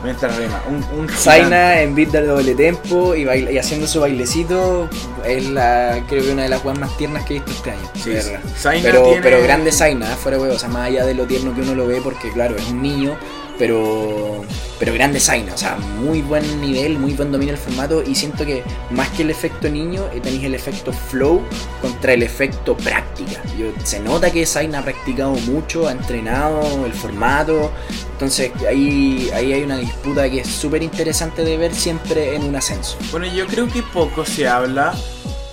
[0.02, 0.62] mientras rima.
[0.68, 1.08] Un, un.
[1.08, 4.88] Zaina en beat de doble tempo y, baila- y haciendo su bailecito
[5.24, 7.90] es la creo que una de las cosas más tiernas que he visto este año.
[7.94, 8.40] Sí, de verdad.
[8.58, 10.16] Zaina pero, tiene- pero grande Zaina, ¿eh?
[10.16, 12.56] fuera huevo, o sea, más allá de lo tierno que uno lo ve, porque claro,
[12.56, 13.16] es un niño,
[13.58, 14.44] pero
[14.78, 18.44] pero grande Zaina, o sea, muy buen nivel, muy buen dominio del formato y siento
[18.44, 21.42] que más que el efecto niño, eh, tenéis el efecto flow
[21.80, 23.40] contra el efecto práctica.
[23.56, 27.70] Yo, se nota que Zaina ha practicado mucho, ha entrenado el formato,
[28.12, 32.56] entonces ahí, ahí hay una disputa que es súper interesante de ver siempre en un
[32.56, 32.98] ascenso.
[33.12, 34.92] Bueno, yo creo que poco se habla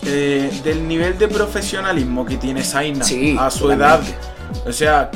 [0.06, 4.10] eh, del nivel de profesionalismo que tiene Zaina Sí, a su totalmente.
[4.10, 4.68] edad.
[4.68, 5.12] O sea,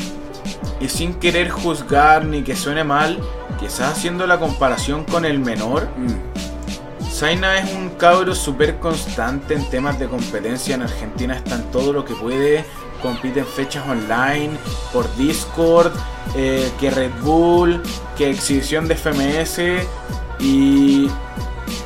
[0.79, 3.19] y sin querer juzgar ni que suene mal,
[3.59, 6.45] quizás haciendo la comparación con el menor, Mm,
[7.15, 10.75] Zaina es un cabro súper constante en temas de competencia.
[10.75, 12.65] En Argentina está en todo lo que puede.
[13.01, 14.51] Compite en fechas online,
[14.91, 15.93] por Discord,
[16.35, 17.81] eh, que Red Bull,
[18.17, 19.59] que exhibición de FMS.
[20.39, 21.07] Y,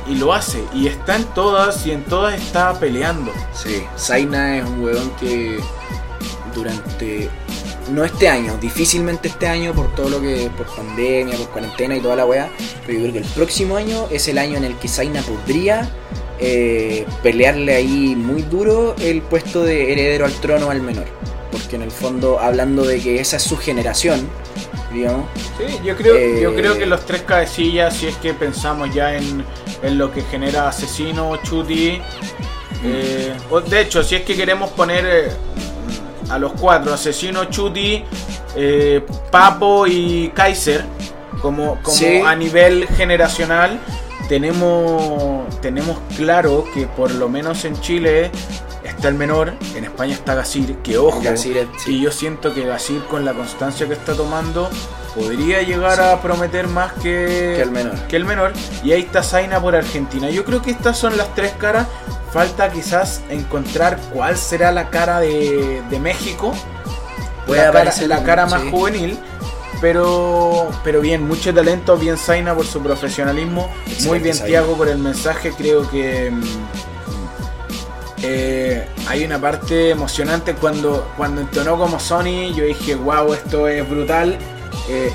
[0.08, 0.64] y lo hace.
[0.74, 3.30] Y está en todas y en todas está peleando.
[3.52, 5.60] Sí, Zaina es un weón que
[6.56, 7.30] durante
[7.90, 12.00] no este año, difícilmente este año por todo lo que por pandemia, por cuarentena y
[12.00, 12.48] toda la weá,
[12.86, 15.88] pero yo creo que el próximo año es el año en el que Zaina podría
[16.38, 21.06] eh, pelearle ahí muy duro el puesto de heredero al trono al menor,
[21.52, 24.28] porque en el fondo hablando de que esa es su generación,
[24.92, 25.26] digamos,
[25.58, 29.14] Sí, yo creo, yo Eh, creo que los tres cabecillas, si es que pensamos ya
[29.16, 29.44] en,
[29.82, 32.00] en lo que genera Asesino, Chuti.
[32.84, 35.28] eh, o de hecho, si es que queremos poner eh,
[36.30, 38.04] a los cuatro, Asesino, Chuti,
[38.56, 40.84] eh, Papo y Kaiser,
[41.42, 42.20] como, como Sí.
[42.24, 43.80] a nivel generacional,
[44.28, 48.30] tenemos, tenemos claro que por lo menos en Chile
[49.00, 51.96] está el menor, en España está Gasir, que ojo, Gasir sí.
[51.96, 54.68] y yo siento que Gasir con la constancia que está tomando
[55.14, 57.94] podría llegar a prometer más que, Que el menor.
[58.08, 58.52] que el menor.
[58.84, 60.28] Y ahí está Zaina por Argentina.
[60.28, 61.86] Yo creo que estas son las tres caras.
[62.30, 66.52] Falta quizás encontrar cuál será la cara de, de México.
[67.46, 68.70] Puede la cara, aparecer la cara más sí.
[68.70, 69.18] juvenil.
[69.80, 73.70] Pero, pero bien, mucho talento, bien Zaina por su profesionalismo,
[74.04, 74.38] muy bien.
[74.44, 76.42] Tiago por el mensaje, creo que mm,
[78.22, 83.88] eh, hay una parte emocionante cuando, cuando entonó como Sony, yo dije, wow, esto es
[83.88, 84.38] brutal.
[84.88, 85.12] Eh,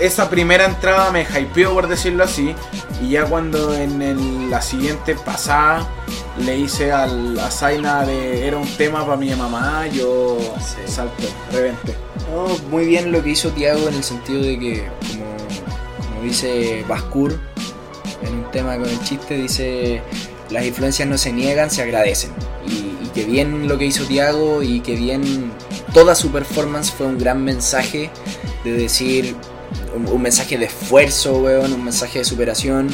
[0.00, 2.54] esa primera entrada me hypeó, por decirlo así,
[3.02, 5.86] y ya cuando en el- la siguiente pasada
[6.38, 10.90] le hice al, a Zaina de era un tema para mi mamá, yo Sí.
[10.90, 11.94] salté, reventé.
[12.30, 15.36] No, muy bien lo que hizo Tiago en el sentido de que, como,
[16.08, 17.38] como dice Baskur
[18.22, 20.02] en un tema con el chiste, dice
[20.50, 22.30] las influencias no se niegan, se agradecen.
[22.66, 25.52] Y, y que bien lo que hizo Tiago y que bien
[25.92, 28.10] toda su performance fue un gran mensaje
[28.64, 29.34] de decir,
[29.96, 32.88] un, un mensaje de esfuerzo, weón, un mensaje de superación.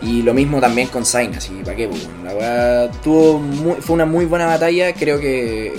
[0.00, 1.86] Y lo mismo también con Zayn, así, ¿para qué?
[1.86, 2.24] weón?
[2.24, 5.72] La weá tuvo muy- fue una muy buena batalla, creo que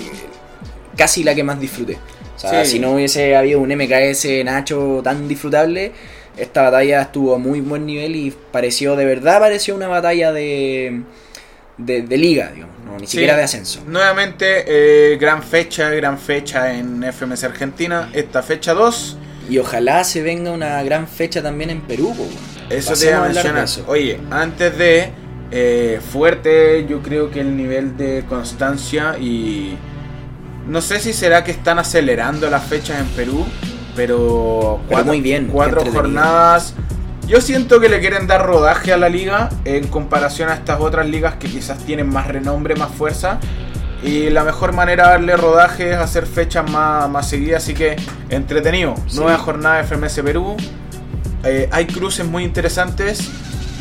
[0.97, 1.97] casi la que más disfruté.
[2.35, 2.71] O sea, Sí.
[2.73, 5.91] si no hubiese habido un MKS Nacho tan disfrutable,
[6.37, 11.01] esta batalla estuvo a muy buen nivel y pareció, de verdad pareció una batalla de,
[11.77, 13.13] de, de liga, digamos, no, ni Sí.
[13.13, 13.81] siquiera de ascenso.
[13.87, 19.17] Nuevamente, eh, gran fecha, gran fecha en FMS Argentina, esta fecha 2.
[19.49, 22.15] Y ojalá se venga una gran fecha también en Perú.
[22.69, 23.65] Eso te iba a mencionar.
[23.65, 23.83] eso.
[23.87, 25.09] Oye, antes de
[25.51, 29.75] eh, fuerte, yo creo que el nivel de constancia y
[30.67, 33.45] no sé si será que están acelerando las fechas en Perú,
[33.95, 36.73] pero cuatro, muy bien, cuatro jornadas.
[37.27, 41.07] Yo siento que le quieren dar rodaje a la liga en comparación a estas otras
[41.07, 43.39] ligas que quizás tienen más renombre, más fuerza.
[44.03, 47.95] Y la mejor manera de darle rodaje es hacer fechas más, más seguidas, así que
[48.29, 48.95] entretenido.
[49.07, 49.17] Sí.
[49.17, 50.57] Nueva jornada de FMS Perú.
[51.45, 53.29] Eh, hay cruces muy interesantes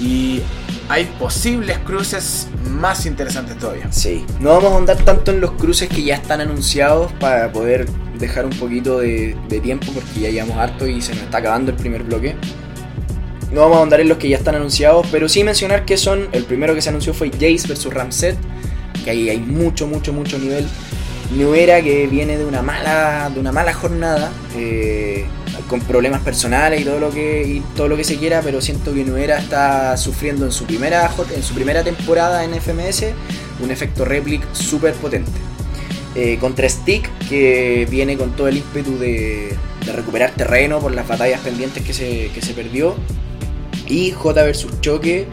[0.01, 0.43] y
[0.89, 3.91] hay posibles cruces más interesantes todavía.
[3.91, 7.87] Sí, no vamos a ahondar tanto en los cruces que ya están anunciados para poder
[8.23, 11.77] dejar un poquito de, tiempo porque ya llevamos harto y se nos está acabando el
[11.77, 12.35] primer bloque.
[13.53, 16.29] No vamos a ahondar en los que ya están anunciados, pero sí mencionar que son,
[16.33, 18.37] el primero que se anunció fue Jace versus Ramset,
[19.05, 20.65] que ahí hay mucho, mucho, mucho nivel.
[21.37, 25.27] New Era que viene de una mala, de una mala jornada, eh,
[25.69, 28.93] con problemas personales y todo lo que y todo lo que se quiera, pero siento
[28.95, 33.07] que New Era está sufriendo en su primera en su primera temporada en FMS
[33.63, 35.31] un efecto replic súper potente.
[36.15, 41.09] Eh, contra Stick, que viene con todo el ímpetu de, de recuperar terreno por las
[41.09, 42.95] batallas pendientes que se, que se perdió.
[43.87, 45.27] Y J versus Choque,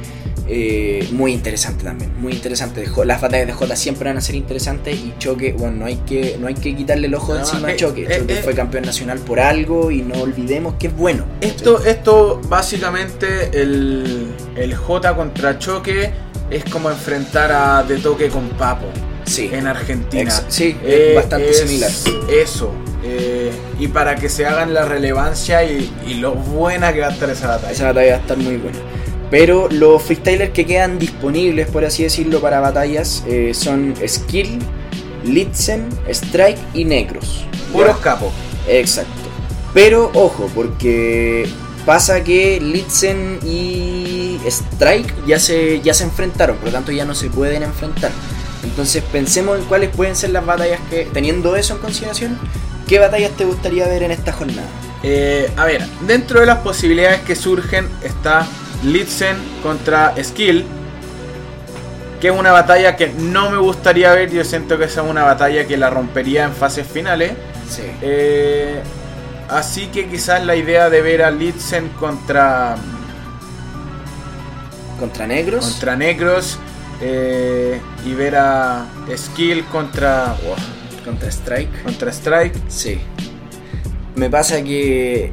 [0.48, 2.86] eh, muy interesante también, muy interesante.
[3.06, 6.38] Las batallas de J siempre van a ser interesantes y Choque, bueno, no hay que,
[6.40, 8.08] no hay que quitarle el ojo de No, encima a eh, Choque.
[8.10, 11.26] Choque fue campeón nacional por algo y no olvidemos que es bueno.
[11.42, 16.12] Esto, esto básicamente, el, el J contra Choque
[16.50, 18.88] es como enfrentar a De Toque con Papo
[19.30, 20.24] sí, en Argentina.
[20.24, 21.92] Ex- sí, Eh, es bastante es similar.
[22.30, 22.72] Eso.
[23.04, 27.12] eh, y para que se hagan la relevancia y, y lo buena que va a
[27.12, 27.72] estar esa batalla.
[27.72, 28.78] Esa batalla va a estar muy buena.
[29.32, 34.60] Pero los freestylers que quedan disponibles, por así decirlo, para batallas eh, son Skill,
[35.24, 37.46] Litzen, Strike y Necros.
[37.72, 38.34] Puros capos.
[38.68, 39.12] Exacto.
[39.74, 41.48] Pero ojo, porque
[41.86, 47.14] pasa que Litzen y Strike ya se, ya se enfrentaron, por lo tanto ya no
[47.14, 48.12] se pueden enfrentar.
[48.64, 52.38] Entonces pensemos en cuáles pueden ser las batallas que, teniendo eso en consideración,
[52.88, 54.68] ¿qué batallas te gustaría ver en esta jornada?
[55.04, 58.46] Eh, a ver, dentro de las posibilidades que surgen está
[58.84, 60.66] Litzen contra Skill.
[62.20, 64.30] que es una batalla que no me gustaría ver.
[64.30, 67.32] Yo siento que esa es una batalla que la rompería en fases finales.
[67.70, 67.84] Sí.
[68.02, 68.82] Eh,
[69.48, 72.76] así que quizás la idea de ver a Litzen contra,
[75.00, 75.66] Contra negros.
[75.66, 76.60] contra Negros
[77.02, 78.86] eh, y ver a
[79.16, 80.36] Skill contra,
[81.06, 81.84] Contra Strike.
[81.84, 82.56] contra Strike.
[82.68, 82.98] Sí.
[84.16, 85.32] Me pasa que.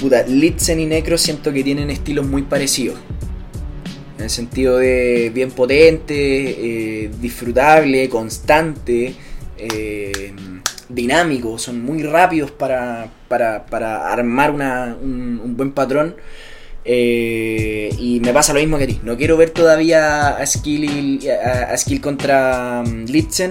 [0.00, 2.98] Puta, Litzen y Necro siento que tienen estilos muy parecidos.
[4.18, 6.14] En el sentido de bien potente,
[7.04, 9.14] eh, disfrutable, constante,
[9.58, 10.32] eh,
[10.88, 11.58] dinámico.
[11.58, 16.16] Son muy rápidos para, para, para armar una- un, un buen patrón.
[16.84, 19.00] Eh, y me pasa lo mismo que a ti.
[19.02, 23.50] No quiero ver todavía a Skill, y- a, Skill contra um, Litzen.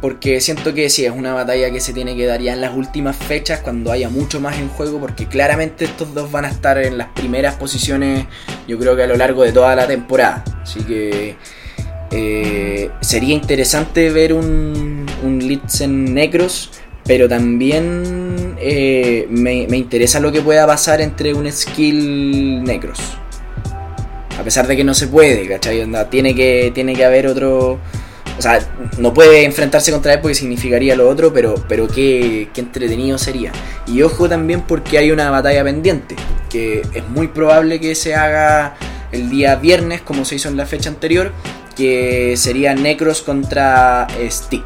[0.00, 2.74] Porque siento que sí, es una batalla que se tiene que dar ya en las
[2.76, 6.78] últimas fechas, cuando haya mucho más en juego, porque claramente estos dos van a estar
[6.78, 8.26] en las primeras posiciones,
[8.68, 10.44] yo creo que a lo largo de toda la temporada.
[10.62, 11.36] Así que
[12.12, 16.70] eh, sería interesante ver un, un Litzen Necros,
[17.08, 23.00] pero también eh, me, me interesa lo que pueda pasar entre un Skill Necros.
[24.38, 25.84] A pesar de que no se puede, ¿cachai?
[26.10, 27.80] Tiene, que, tiene que haber otro...
[28.38, 28.60] O sea,
[28.98, 33.52] no puede enfrentarse contra él porque significaría lo otro, pero, pero qué, qué entretenido sería.
[33.86, 36.14] Y ojo también porque hay una batalla pendiente,
[36.50, 38.76] que es muy probable que se haga
[39.12, 41.32] el día viernes, como se hizo en la fecha anterior,
[41.74, 44.64] que sería Necros contra Stick.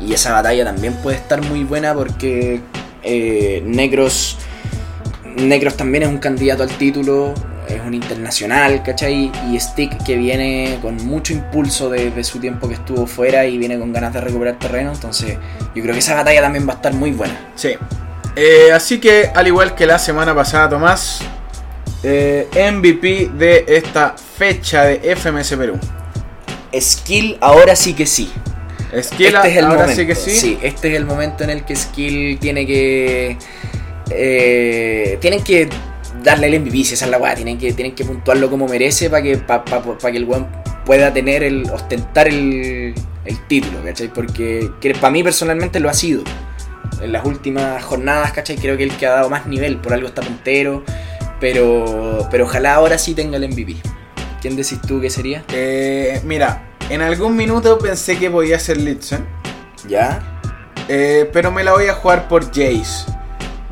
[0.00, 2.60] Y esa batalla también puede estar muy buena porque
[3.02, 4.36] eh, Necros,
[5.36, 7.34] Necros también es un candidato al título,
[7.68, 9.30] es un internacional, ¿cachai?
[9.50, 13.58] Y Stick que viene con mucho impulso de, de su tiempo que estuvo fuera y
[13.58, 15.36] viene con ganas de recuperar terreno, entonces
[15.74, 17.50] yo creo que esa batalla también va a estar muy buena.
[17.54, 17.70] Sí.
[18.36, 21.20] Eh, así que, al igual que la semana pasada, Tomás,
[22.04, 25.78] eh, MVP de esta fecha de FMS Perú.
[26.72, 28.30] Skill ahora sí que sí.
[28.92, 30.00] Esquiela, este es el ahora momento.
[30.00, 30.58] sí que sí.
[30.62, 33.36] este es el momento en el que Skill tiene que.
[34.10, 35.68] eh, tienen que
[36.22, 37.34] darle el MVP, si esa es la weá.
[37.34, 40.46] Tienen que, tienen que puntuarlo como merece para que, pa- pa- pa que el weón
[40.84, 41.68] pueda tener el.
[41.70, 44.08] ostentar el, el título, ¿cachai?
[44.08, 44.70] Porque
[45.00, 46.22] para mí personalmente lo ha sido.
[47.02, 48.56] En las últimas jornadas, ¿cachai?
[48.56, 50.82] Creo que el que ha dado más nivel, por algo está puntero.
[51.40, 53.76] Pero, pero ojalá ahora sí tenga el MVP.
[54.40, 55.44] ¿Quién decís tú que sería?
[55.52, 59.26] Eh, mira, en algún minuto pensé que podía ser Litzen,
[59.88, 60.20] ¿Ya?
[60.88, 63.06] eh, pero me la voy a jugar por Jace.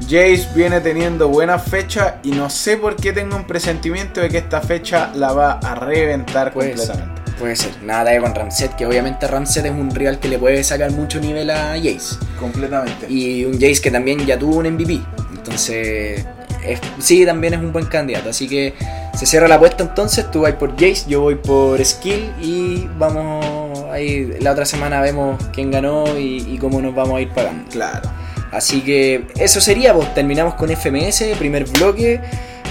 [0.03, 4.39] Jace viene teniendo buena fecha y no sé por qué tengo un presentimiento de que
[4.39, 6.89] esta fecha la va a reventar Puede ser.
[6.89, 7.23] completamente.
[7.39, 7.71] Puede ser.
[7.83, 11.19] Nada de con Ramset, que obviamente Ramset es un rival que le puede sacar mucho
[11.21, 12.17] nivel a Jace.
[12.39, 13.07] Completamente.
[13.11, 15.01] Y un Jace que también ya tuvo un MVP.
[15.35, 16.25] Entonces,
[16.67, 18.31] es- sí, también es un buen candidato.
[18.31, 18.75] Así que
[19.17, 20.31] se cierra la apuesta entonces.
[20.31, 22.33] Tú vas por Jace, yo voy por Skill.
[22.41, 24.35] Y vamos ahí.
[24.41, 27.69] La otra semana vemos quién ganó y, y cómo nos vamos a ir pagando.
[27.71, 28.11] Claro.
[28.53, 32.21] Así que eso sería, pues terminamos con FMS, primer bloque.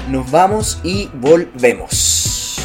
[0.10, 2.60] Nos vamos y volvemos.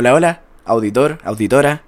[0.00, 1.82] Hola, hola, auditor, auditora.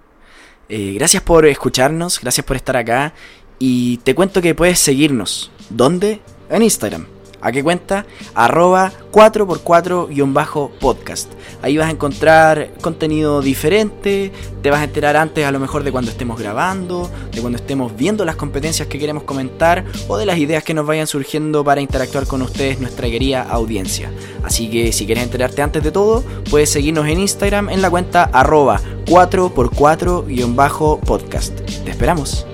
[0.69, 3.15] Eh, gracias por escucharnos, gracias por estar acá.
[3.59, 5.51] Y te cuento que puedes seguirnos.
[5.71, 6.21] ¿Dónde?
[6.51, 7.07] En Instagram.
[7.43, 8.07] ¿A qué cuenta?
[8.35, 11.27] Arroba 4x4-podcast.
[11.61, 15.91] Ahí vas a encontrar contenido diferente, te vas a enterar antes a lo mejor de
[15.91, 20.39] cuando estemos grabando, de cuando estemos viendo las competencias que queremos comentar o de las
[20.39, 24.13] ideas que nos vayan surgiendo para interactuar con ustedes, nuestra querida audiencia.
[24.45, 28.23] Así que si quieres enterarte antes de todo, puedes seguirnos en Instagram en la cuenta
[28.25, 31.55] arroba 4x4-podcast.
[31.85, 32.47] Te esperamos.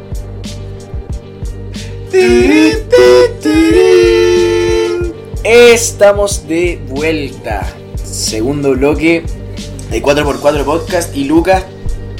[5.44, 7.66] Estamos de vuelta.
[8.02, 9.22] Segundo bloque
[9.90, 11.16] de 4x4 Podcast.
[11.16, 11.64] Y Lucas,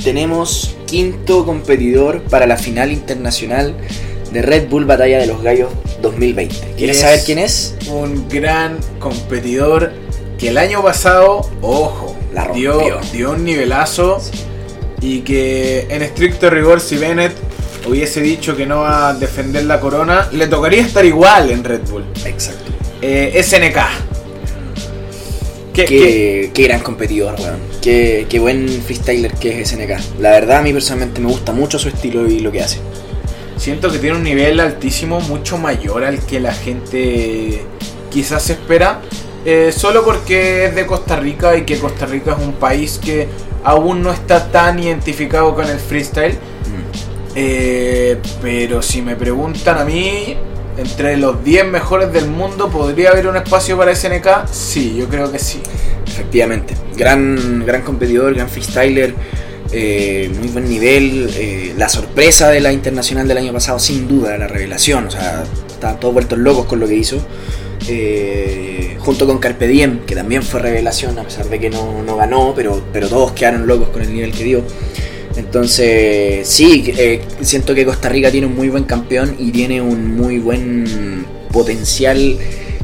[0.03, 3.75] tenemos quinto competidor para la final internacional
[4.33, 6.75] de Red Bull Batalla de los Gallos 2020.
[6.77, 7.75] ¿Quieres saber quién es?
[7.91, 9.93] Un gran competidor
[10.39, 14.23] que el año pasado, ojo, La dio, dio un nivelazo
[15.01, 17.33] y que en estricto rigor si Bennett
[17.89, 21.81] hubiese dicho que no va a defender la corona, le tocaría estar igual en Red
[21.91, 22.05] Bull.
[22.25, 22.68] Exacto.
[23.01, 23.79] Eh, SNK.
[25.73, 27.61] Qué, qué gran competidor, weón.
[27.81, 30.19] Qué, qué buen freestyler que es SNK.
[30.19, 32.81] La verdad, a mí personalmente me gusta mucho su estilo y lo que hace.
[33.57, 37.63] Siento que tiene un nivel altísimo, mucho mayor al que la gente
[38.11, 39.01] quizás espera.
[39.45, 43.29] eh, solo porque es de Costa Rica y que Costa Rica es un país que
[43.63, 46.33] aún no está tan identificado con el freestyle.
[46.35, 47.33] Mm.
[47.37, 50.37] Eh, pero si me preguntan a mí,
[50.79, 54.47] entre los 10 mejores del mundo, ¿podría haber un espacio para SNK?
[54.51, 55.61] Sí, yo creo que sí.
[56.07, 56.75] Efectivamente.
[56.97, 59.15] Gran, gran competidor, gran freestyler.
[59.73, 61.31] eh, muy buen nivel.
[61.35, 65.09] eh, la sorpresa de la internacional del año pasado, sin duda, la revelación.
[65.09, 67.19] O sea, estaban todos vueltos locos con lo que hizo.
[67.89, 72.17] Eh, junto con Carpe Diem, que también fue revelación, a pesar de que no, no
[72.17, 74.63] ganó, pero, pero todos quedaron locos con el nivel que dio.
[75.39, 80.17] Entonces, sí, eh, siento que Costa Rica tiene un muy buen campeón y tiene un
[80.17, 82.37] muy buen potencial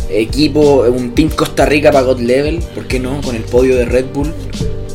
[0.09, 3.21] equipo, un Team Costa Rica para God Level, ¿por qué no?
[3.23, 4.33] Con el podio de Red Bull.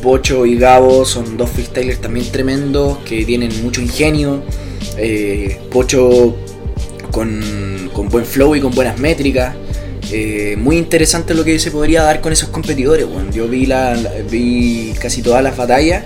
[0.02, 4.42] Pocho y Gabo son dos freestylers también tremendos que tienen mucho ingenio.
[4.96, 6.34] Eh, Pocho
[7.10, 9.54] con, con buen flow y con buenas métricas.
[10.10, 13.06] Eh, muy interesante lo que se podría dar con esos competidores.
[13.06, 13.94] Bueno, yo vi, la,
[14.30, 16.04] vi casi todas las batallas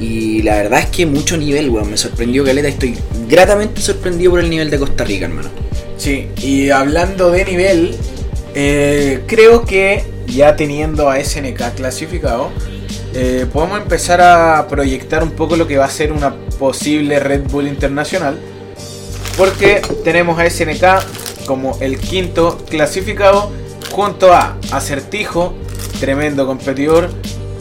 [0.00, 1.90] y la verdad es que mucho nivel, weón.
[1.90, 2.68] Me sorprendió Caleta.
[2.68, 2.96] Estoy
[3.28, 5.50] gratamente sorprendido por el nivel de Costa Rica, hermano.
[5.98, 7.94] Sí, y hablando de nivel,
[8.54, 12.50] eh, creo que ya teniendo a SNK clasificado,
[13.14, 17.42] eh, podemos empezar a proyectar un poco lo que va a ser una posible Red
[17.50, 18.38] Bull Internacional.
[19.36, 23.50] Porque tenemos a SNK como el quinto clasificado
[23.90, 25.54] junto a Acertijo,
[25.98, 27.10] tremendo competidor,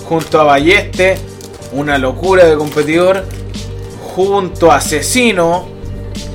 [0.06, 1.18] junto a Balleste,
[1.72, 3.26] una locura de competidor,
[4.16, 5.68] junto a Asesino,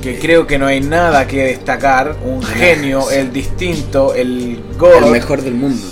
[0.01, 5.11] que creo que no hay nada que destacar, un genio, el distinto, el God, El
[5.11, 5.87] mejor del mundo.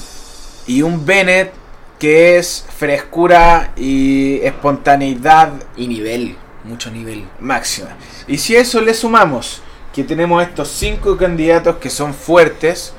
[0.68, 1.52] y un Bennett
[2.00, 7.26] que es frescura y espontaneidad Y nivel, mucho nivel.
[7.40, 7.90] máxima.
[8.28, 9.62] Y si a eso le sumamos
[9.94, 12.94] que tenemos estos cinco candidatos que son fuertes,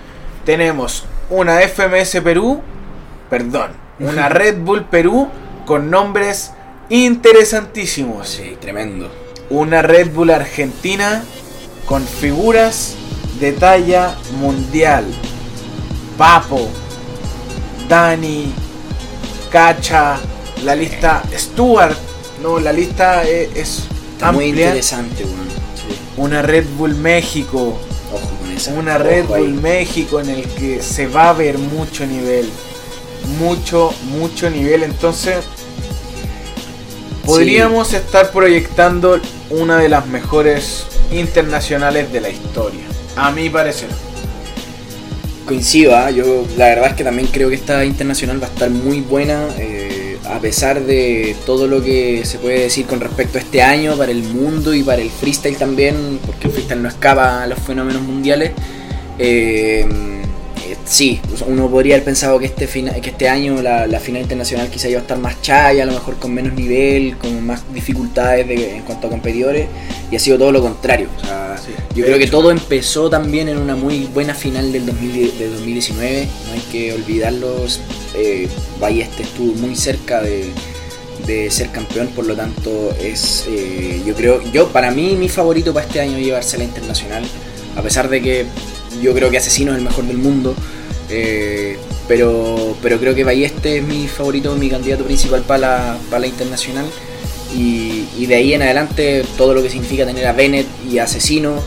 [0.44, 2.62] tenemos una FMS Perú,
[3.30, 5.28] perdón, una Red Bull Perú
[5.64, 6.52] con nombres
[6.88, 8.28] interesantísimos.
[8.28, 9.10] Sí, tremendo.
[9.50, 11.24] Una Red Bull Argentina
[11.86, 12.94] con figuras
[13.40, 15.04] de talla mundial.
[16.16, 16.68] Papo,
[17.88, 18.52] Dani,
[19.50, 20.18] Cacha,
[20.64, 21.96] la lista Stuart.
[22.42, 25.24] No, la lista es, es Está muy interesante.
[25.24, 25.28] Sí.
[26.16, 27.78] Una Red Bull México.
[28.12, 28.72] Ojo con esa.
[28.72, 29.42] Una Red Ojo ahí.
[29.42, 32.48] Bull México en el que se va a ver mucho nivel.
[33.38, 34.82] Mucho, mucho nivel.
[34.82, 35.44] Entonces,
[37.24, 39.20] podríamos estar proyectando
[39.50, 42.82] una de las mejores internacionales de la historia.
[43.16, 43.88] A mi parecer.
[45.46, 46.10] Coincido, ¿ah?
[46.10, 49.46] yo la verdad es que también creo que esta internacional va a estar muy buena,
[49.58, 53.94] eh, a pesar de todo lo que se puede decir con respecto a este año
[53.94, 57.58] para el mundo y para el freestyle también, porque el freestyle no escapa a los
[57.58, 58.52] fenómenos mundiales.
[59.18, 60.13] Eh, eh,
[60.84, 64.68] sí, uno podría haber pensado que este, fina- que este año la, la final internacional
[64.68, 68.46] quizá iba a estar más chaya, a lo mejor con menos nivel, con más dificultades
[68.46, 69.66] de- en cuanto a competidores,
[70.10, 71.08] y ha sido todo lo contrario.
[71.22, 74.84] O sea, Sí, yo creo que todo empezó también en una muy buena final del
[74.86, 77.80] 2000 de 2019, no hay que olvidarlos.
[78.14, 78.48] Eh,
[78.80, 80.50] Balleste estuvo muy cerca de,
[81.26, 85.72] de ser campeón, por lo tanto es, eh, yo creo, yo para mí mi favorito
[85.72, 87.24] para este año es llevarse la internacional,
[87.76, 88.46] a pesar de que
[89.02, 90.54] yo creo que Asesino es el mejor del mundo,
[91.10, 91.78] eh,
[92.08, 96.26] pero, pero creo que Balleste es mi favorito, mi candidato principal para la, para la
[96.26, 96.86] internacional.
[97.56, 101.60] Y, de ahí en adelante todo lo que significa tener a Bennett y Asesino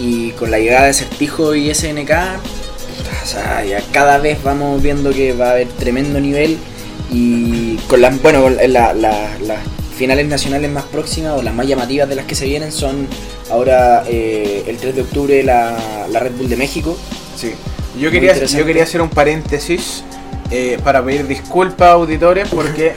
[0.00, 3.26] y con la llegada de Certijo y SNK, o
[3.92, 6.58] cada vez vamos viendo que va a haber tremendo nivel
[7.10, 9.36] y con las, bueno, con la- la-
[9.92, 13.06] finales nacionales más próximas o las más llamativas de las que se vienen son
[13.50, 15.76] ahora eh, el 3 de octubre la,
[16.10, 16.96] la Red Bull de México.
[17.36, 17.52] Sí.
[17.94, 20.02] Yo Muy quería, yo quería hacer un paréntesis
[20.50, 22.94] eh, para pedir disculpas auditores porque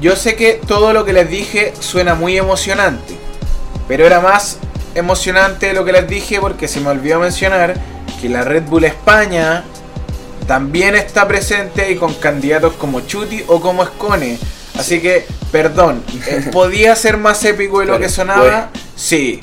[0.00, 3.16] yo sé que todo lo que les dije suena muy emocionante,
[3.88, 4.58] pero era más
[4.94, 7.74] emocionante lo que les dije porque se me olvidó mencionar
[8.20, 9.64] que la Red Bull España
[10.46, 14.38] también está presente y con candidatos como Chuti o como Escone.
[14.78, 18.70] Así que, perdón, eh, ¿podía ser más épico de lo que sonaba?
[18.96, 19.38] Sí,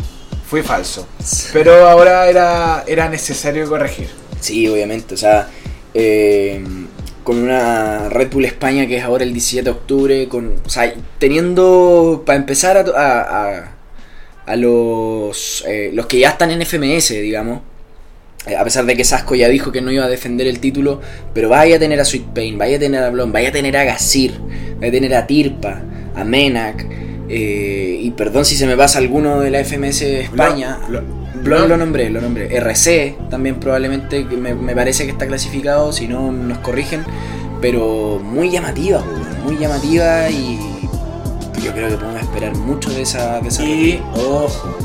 [0.50, 1.08] fui falso.
[1.54, 4.10] Pero ahora era, era necesario corregir.
[4.40, 5.48] Sí, obviamente, o sea,
[5.94, 6.64] eh,
[7.24, 10.92] con una Red Bull España que es ahora el 17 de octubre, con, o sea,
[11.20, 13.22] teniendo, para empezar a, a,
[13.60, 13.76] a-
[14.48, 17.62] a los, eh, los que ya están en FMS, digamos,
[18.58, 21.02] A pesar de que Sasco ya dijo que no iba a defender el título,
[21.34, 23.76] pero vaya a tener a Sweet Pain, vaya a tener a Blon, vaya a tener
[23.78, 24.40] a Gasir,
[24.78, 25.82] vaya a tener a Tirpa,
[26.16, 26.86] a Menac,
[27.30, 30.80] eh, y perdón si se me pasa alguno de la FMS España.
[30.90, 31.70] Lo- Blon Blon.
[31.70, 32.54] lo nombré, lo nombré.
[32.58, 37.04] RC también probablemente, que me, me parece que está clasificado, si no nos corrigen,
[37.62, 39.04] pero muy llamativa,
[39.46, 40.60] muy llamativa y
[41.64, 44.78] yo creo que podemos esperar mucho de esa, de esa Y, ojo,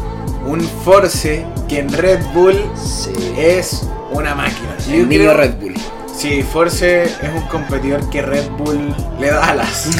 [0.46, 3.12] un Force que en Red Bull Sí.
[3.36, 4.76] es una máquina.
[4.78, 5.74] El Yo niño creo- Red Bull.
[6.16, 9.90] Sí, Force es un competidor que Red Bull le da alas.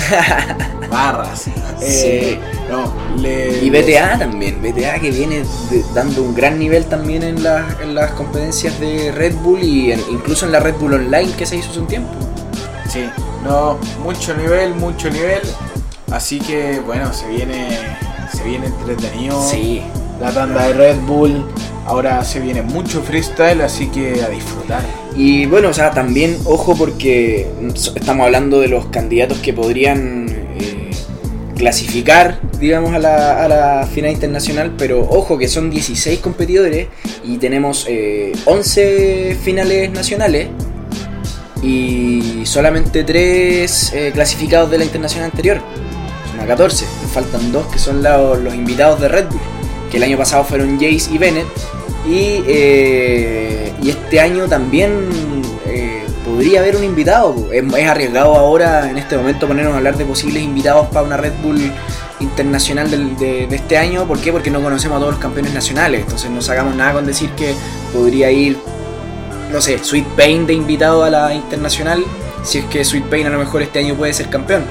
[0.91, 1.45] Barras.
[1.83, 2.39] Eh,
[2.71, 7.43] no, le, Y BTA también, BTA que viene de- dando un gran nivel también en,
[7.43, 11.33] las- en las competencias de Red Bull y en- incluso en la Red Bull Online
[11.37, 12.11] que se hizo hace un tiempo.
[12.89, 13.05] Sí,
[13.43, 15.41] no, mucho nivel, mucho nivel.
[16.13, 17.77] Así que bueno, se viene,
[18.33, 19.43] se viene entretenido.
[19.51, 19.83] Sí,
[20.21, 21.45] La tanda de Red Bull.
[21.87, 24.81] Ahora se viene mucho freestyle, así que a disfrutar.
[25.17, 27.47] y bueno, o sea, también ojo porque
[27.95, 30.27] estamos hablando de los candidatos que podrían
[30.59, 30.91] eh,
[31.57, 36.89] clasificar, digamos, a la, a la final internacional, pero ojo que son 16 competidores
[37.23, 40.49] y tenemos eh, 11 finales nacionales
[41.63, 45.61] y solamente 3 clasificados de la internacional anterior.
[46.31, 49.41] Son a 14, nos faltan dos que son la- los invitados de Red Bull,
[49.97, 51.47] el año pasado fueron Jace y Bennett.
[52.07, 55.09] Y, eh, y este año también
[55.67, 57.35] eh, podría haber un invitado.
[57.53, 61.17] Es, es arriesgado ahora, en este momento, ponernos a hablar de posibles invitados para una
[61.17, 61.73] Red Bull
[62.21, 64.07] internacional de, de este año.
[64.07, 64.33] ¿Por qué?
[64.33, 66.03] Porque no conocemos a todos los campeones nacionales.
[66.03, 67.55] Entonces no sacamos nada con decir que
[67.93, 68.59] podría ir,
[69.51, 72.05] no sé, Sweet Pain de invitado a la internacional.
[72.43, 74.65] Si es que Sweet Pain a lo mejor este año puede ser campeón.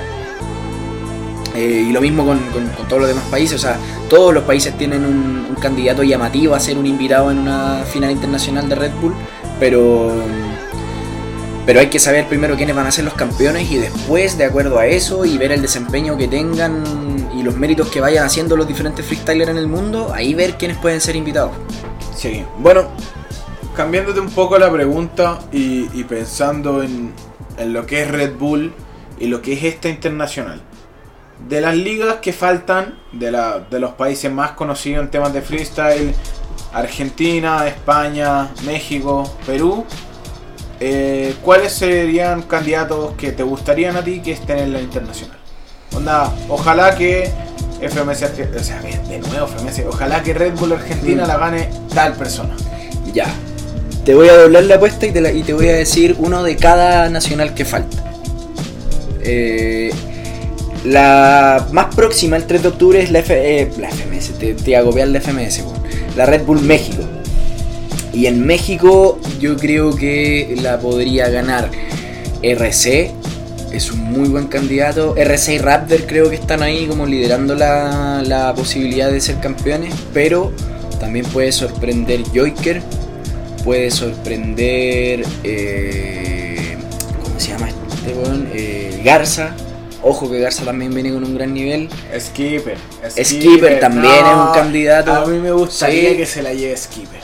[1.56, 2.40] Eh, y lo mismo con,
[2.88, 3.56] todos los demás países.
[3.56, 3.78] O sea,
[4.10, 8.12] todos los países tienen un, un candidato llamativo a ser un invitado en una final
[8.12, 9.14] internacional de Red Bull.
[9.60, 10.12] Pero,
[11.66, 14.80] pero hay que saber primero quiénes van a ser los campeones y después, de acuerdo
[14.80, 16.84] a eso, y ver el desempeño que tengan
[17.38, 20.78] y los méritos que vayan haciendo los diferentes freestylers en el mundo, ahí ver quiénes
[20.78, 21.52] pueden ser invitados.
[22.16, 22.88] Sí, bueno,
[23.76, 27.14] cambiándote un poco la pregunta y, y pensando en,
[27.58, 28.74] en lo que es Red Bull
[29.20, 30.62] y lo que es esta internacional.
[31.50, 35.42] De las ligas que faltan, de, la, de los países más conocidos en temas de
[35.42, 36.14] freestyle,
[36.74, 39.84] Argentina, España, México, Perú,
[40.80, 45.38] eh, ¿cuáles serían candidatos que te gustarían a ti que estén en la internacional?
[45.96, 47.30] Onda, ojalá que
[47.82, 48.24] FMS,
[48.60, 51.28] o sea, de nuevo FMS, ojalá que Red Bull Argentina Mm.
[51.28, 52.56] la gane tal persona.
[53.14, 53.26] Ya.
[54.06, 56.44] Te voy a doblar la apuesta y te, la- y te voy a decir uno
[56.44, 57.98] de cada nacional que falta.
[59.22, 59.92] Eh,
[60.84, 64.32] la más próxima, el 3 de octubre, es la, F- eh, la FMS.
[64.40, 65.64] Te, te hago la FMS.
[66.16, 67.04] La Red Bull México.
[68.14, 71.70] Y en México yo creo que la podría ganar
[72.44, 73.12] RC.
[73.72, 75.16] Es un muy buen candidato.
[75.18, 79.94] RC y Raptor creo que están ahí como liderando la, la posibilidad de ser campeones.
[80.14, 80.52] Pero
[81.00, 82.82] también puede sorprender Joiker.
[83.64, 85.24] Puede sorprender.
[85.44, 86.78] eh,
[87.24, 88.14] ¿Cómo se llama este?
[88.54, 89.56] Eh, Garza.
[90.04, 91.90] Ojo que Garza también viene con un gran nivel.
[92.20, 92.78] Skipper.
[93.24, 95.14] Skipper también es un candidato.
[95.14, 96.18] A mí me gustaría Sí.
[96.18, 97.22] que se la lleve Skipper.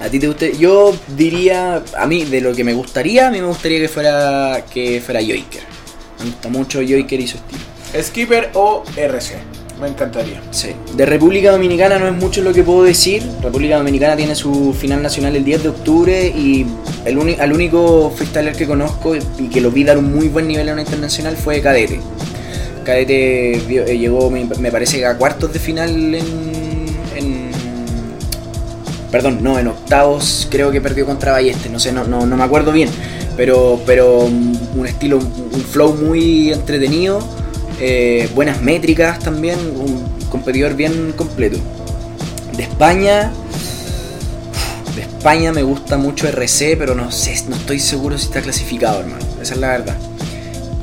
[0.00, 0.46] ¿A ti te gusta?
[0.46, 4.64] Yo diría, a mí de lo que me gustaría, a mí me gustaría que fuera
[4.72, 5.62] que fuera Joiker.
[6.20, 7.62] Me gusta mucho Joiker y su estilo.
[8.02, 9.36] Skipper o RC.
[9.82, 10.40] Me encantaría.
[10.52, 10.68] Sí.
[10.96, 13.20] De República Dominicana no es mucho lo que puedo decir.
[13.42, 16.64] República Dominicana tiene su final nacional el 10 de octubre y
[17.04, 20.68] el al único freestyler que conozco y que lo vi dar un muy buen nivel
[20.68, 22.00] en una internacional fue Cadete.
[22.84, 26.62] Cadete eh, llegó, me, parece, a cuartos de final en-
[29.10, 32.44] Perdón, no, en octavos creo que perdió contra Balleste, no sé, no, no, no me
[32.44, 32.88] acuerdo bien.
[33.36, 37.18] Pero, pero un estilo, un flow muy entretenido,
[37.80, 41.58] eh, buenas métricas también, un competidor bien completo.
[42.56, 43.32] De España,
[44.94, 49.00] de España me gusta mucho RC, pero no sé, no estoy seguro si está clasificado,
[49.00, 49.24] hermano.
[49.40, 49.96] Esa es la verdad.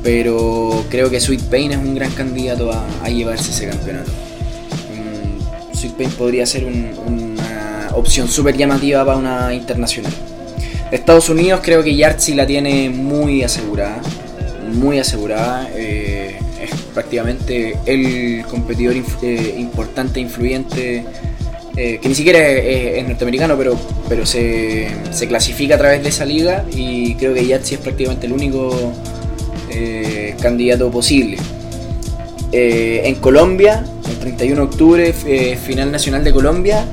[0.02, 4.10] Pero creo que Sweet Pain es un gran candidato a, a llevarse ese campeonato.
[4.10, 10.12] Mm, Sweet Pain podría ser un- una opción súper llamativa para una internacional.
[10.90, 14.00] Estados Unidos creo que Yartzi la tiene muy asegurada.
[14.72, 15.68] Muy asegurada.
[15.74, 16.19] eh,
[16.90, 21.04] prácticamente el competidor inf- eh, importante, influyente.
[21.76, 23.78] eh, que ni siquiera es, norteamericano, pero,
[24.08, 26.64] pero se, se clasifica a través de esa liga.
[26.72, 28.92] Y creo que Yartzi es prácticamente el único
[29.70, 31.38] eh, candidato posible.
[32.52, 36.84] Eh, en Colombia, el 31 de octubre, final nacional de Colombia,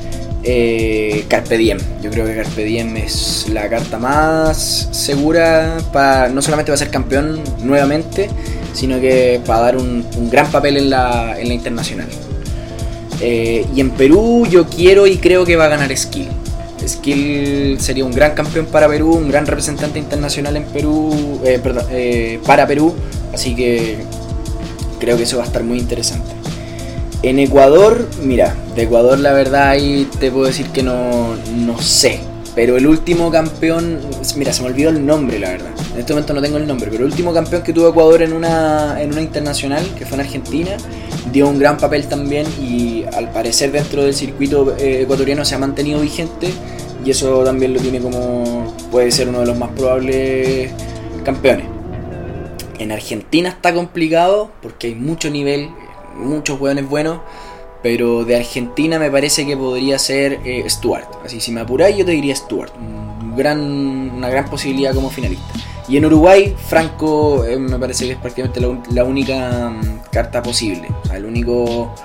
[1.27, 1.79] Carpe Diem.
[2.01, 6.89] Yo creo que Carpe Diem es la carta más segura para no solamente para ser
[6.89, 8.29] campeón nuevamente,
[8.77, 12.07] sino que para dar un, gran papel en la, en la internacional.
[13.21, 16.27] Eh, y en Perú yo quiero y creo que va a ganar Skill.
[16.87, 21.59] Skill sería un gran campeón para Perú, un gran representante internacional en Perú, eh,
[21.89, 22.93] eh, para Perú,
[23.33, 23.97] así que
[24.99, 26.29] creo que eso va a estar muy interesante.
[27.23, 32.19] En Ecuador, mira, de Ecuador la verdad ahí te puedo decir que no, no sé.
[32.57, 33.99] Pero el último campeón,
[34.35, 35.69] mira, se me olvidó el nombre, la verdad.
[35.93, 38.33] En este momento no tengo el nombre, pero el último campeón que tuvo Ecuador en
[38.33, 40.71] una, en una internacional, que fue en Argentina,
[41.31, 45.59] dio un gran papel también y al parecer dentro del circuito eh, ecuatoriano se ha
[45.59, 46.49] mantenido vigente
[47.05, 50.71] y eso también lo tiene como puede ser uno de los más probables
[51.23, 51.67] campeones.
[52.79, 55.69] En Argentina está complicado porque hay mucho nivel,
[56.15, 57.19] muchos hueones buenos,
[57.87, 61.07] pero de Argentina me parece que podría ser eh, Stuart.
[61.23, 62.73] Así, si me apuráis, yo te diría Stuart.
[62.77, 65.45] Una gran posibilidad como finalista.
[65.87, 68.59] Y en Uruguay, Franco eh, me parece que es prácticamente
[68.91, 70.89] la, única mm, carta posible.
[71.13, 71.95] El único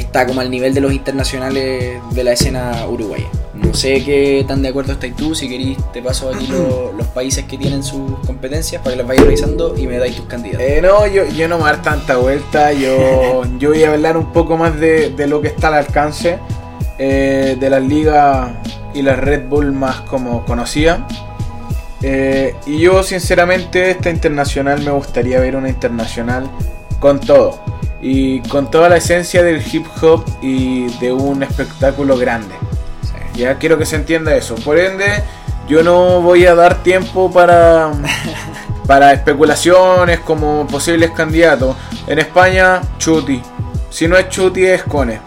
[0.00, 3.26] está como al nivel de los internacionales de la escena uruguaya.
[3.54, 5.34] No sé qué tan de acuerdo estáis tú.
[5.34, 9.08] Si queréis, te paso aquí lo- los países que tienen sus competencias para que los
[9.08, 10.66] vayas revisando y me dais tus candidatos.
[10.66, 12.72] Eh, no, yo, yo no me voy a dar tanta vuelta.
[12.72, 16.38] Yo, yo voy a hablar un poco más de, de lo que está al alcance
[16.98, 18.50] eh, de las ligas
[18.92, 21.06] y las Red Bull más como conocida.
[22.02, 26.48] Eh, y yo, sinceramente, esta internacional me gustaría ver una internacional
[27.00, 27.60] con todo.
[28.02, 32.54] Y con toda la esencia del hip hop y de un espectáculo grande.
[33.02, 33.40] Sí.
[33.40, 34.54] Ya quiero que se entienda eso.
[34.56, 35.22] Por ende,
[35.68, 37.90] yo no voy a dar tiempo para,
[38.86, 41.74] para especulaciones como posibles candidatos.
[42.06, 43.40] En España, Chuti.
[43.90, 45.20] Si no es Chuti, es Cone.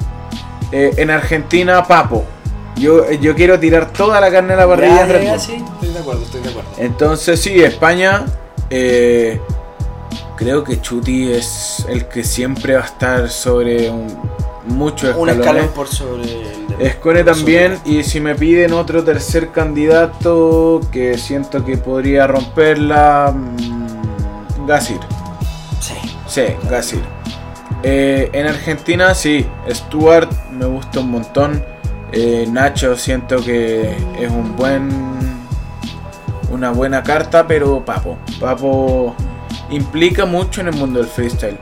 [0.71, 2.23] Eh, en Argentina, Papo.
[2.75, 5.05] Yo, yo quiero tirar toda la carne a la parrilla.
[5.07, 6.69] Ya, ya, sí, estoy de acuerdo, estoy de acuerdo.
[6.77, 8.25] Entonces sí, España.
[8.69, 9.41] eh,
[10.39, 14.07] creo que Chuti es el que siempre va a estar sobre un,
[14.67, 15.39] muchos Un escalones.
[15.45, 19.49] escalón por sobre el de- Escone por también, sobre- y si me piden otro tercer
[19.49, 24.99] candidato que siento que podría romperla, mm, Gasir.
[25.81, 25.93] Sí.
[26.25, 27.01] Sí, Gasir.
[27.83, 31.63] Eh, en Argentina, sí, Stuart me gusta un montón.
[32.13, 34.89] Eh, Nacho siento que es un buen,
[36.51, 39.15] una buena carta, pero Papo, Papo
[39.71, 41.57] implica mucho en el mundo del freestyle.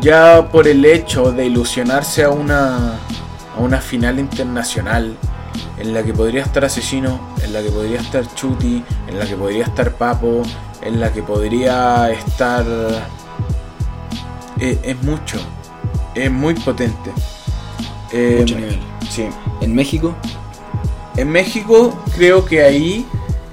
[0.00, 2.94] Ya por el hecho de ilusionarse a una,
[3.56, 5.16] a una final internacional
[5.78, 9.36] en la que podría estar Asesino, en la que podría estar Chuti, en la que
[9.36, 10.42] podría estar Papo,
[10.82, 12.64] en la que podría estar...
[14.58, 15.38] eh, es mucho,
[16.14, 17.10] es muy potente.
[18.12, 18.78] Eh, Mucho nivel.
[19.10, 19.28] Sí.
[19.60, 20.14] En México,
[21.16, 23.06] En México creo que ahí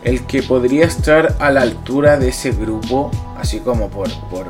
[0.04, 3.10] el que podría estar a la altura de ese grupo,
[3.44, 4.48] así como por, por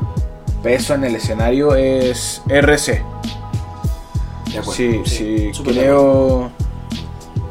[0.62, 3.02] peso en el escenario, es RC.
[4.52, 4.72] de acuerdo.
[4.72, 6.50] Sí, sí, creo,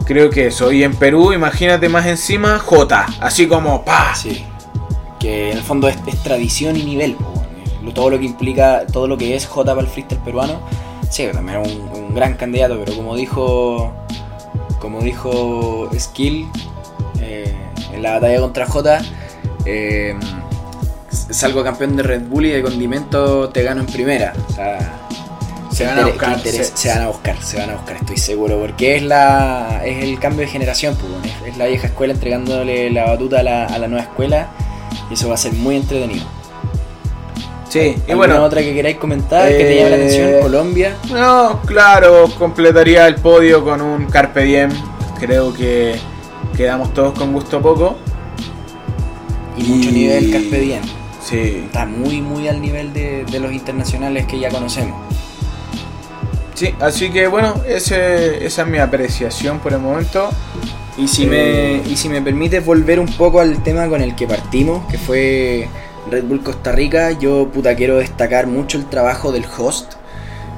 [0.06, 0.72] creo que eso.
[0.72, 4.16] Y en Perú, imagínate más encima, J, así como pa.
[4.16, 4.44] Sí.
[5.20, 7.16] Que en el fondo es, es tradición y nivel.
[7.16, 7.94] bueno.
[7.94, 10.60] Todo lo que implica, todo lo que es J para el freestyle peruano.
[11.10, 13.94] Sí, también es un, un gran candidato, pero como dijo.
[14.80, 16.48] Como dijo Skill
[17.22, 17.54] eh,
[17.94, 19.02] en la batalla contra J.
[19.66, 20.14] eh,
[21.34, 24.34] salgo campeón de Red Bull y de condimento te gano en primera.
[24.50, 25.08] O sea,
[25.72, 27.96] Se van a inter- buscar, interés- se- se, van a buscar, se van a buscar,
[27.98, 31.66] estoy seguro, porque es la es el cambio de generación, pues, bueno, es, es la
[31.66, 34.50] vieja escuela entregándole la batuta a la, a la nueva escuela
[35.10, 36.26] y eso va a ser muy entretenido.
[37.70, 40.42] Sí, y ¿Alguna bueno, otra que queráis comentar que te llame la eh, atención?
[40.44, 40.96] Colombia.
[41.12, 44.70] no, claro, completaría el podio con un Carpe Diem.
[45.20, 45.96] Creo que
[46.56, 47.96] quedamos todos con gusto poco.
[49.58, 50.82] Y mucho y- nivel Carpe Diem.
[51.24, 54.99] Sí, Está muy, muy al nivel de, de los internacionales que ya conocemos.
[56.53, 60.30] sí, así que bueno, ese, esa es mi apreciación por el momento.
[60.97, 64.15] Y si, Eh, me, y si me permites volver un poco al tema con el
[64.15, 65.67] que partimos, que fue
[66.11, 69.93] Red Bull Costa Rica, yo puta quiero destacar mucho el trabajo del host.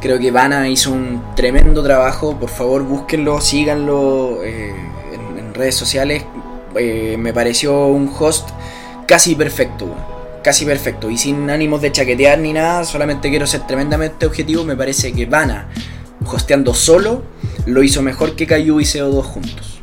[0.01, 4.73] Creo que Vana hizo un tremendo trabajo, por favor búsquenlo, síganlo eh,
[5.13, 6.25] en, en redes sociales.
[6.75, 8.49] Eh, me pareció un host
[9.07, 9.87] casi perfecto.
[10.45, 11.09] Casi perfecto.
[11.09, 14.63] Y sin ánimos de chaquetear ni nada, solamente quiero ser tremendamente objetivo.
[14.63, 15.69] Me parece que Vana,
[16.23, 17.23] hosteando solo,
[17.65, 19.81] lo hizo mejor que Cayu y CO2 juntos.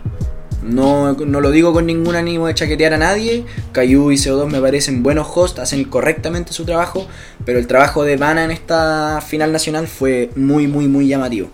[0.62, 3.44] No, no lo digo con ningún ánimo de chaquetear a nadie.
[3.72, 7.08] Cayu y CO2 me parecen buenos hosts, hacen correctamente su trabajo.
[7.44, 11.50] Pero el trabajo de Vana en esta final nacional fue muy, muy, muy llamativo.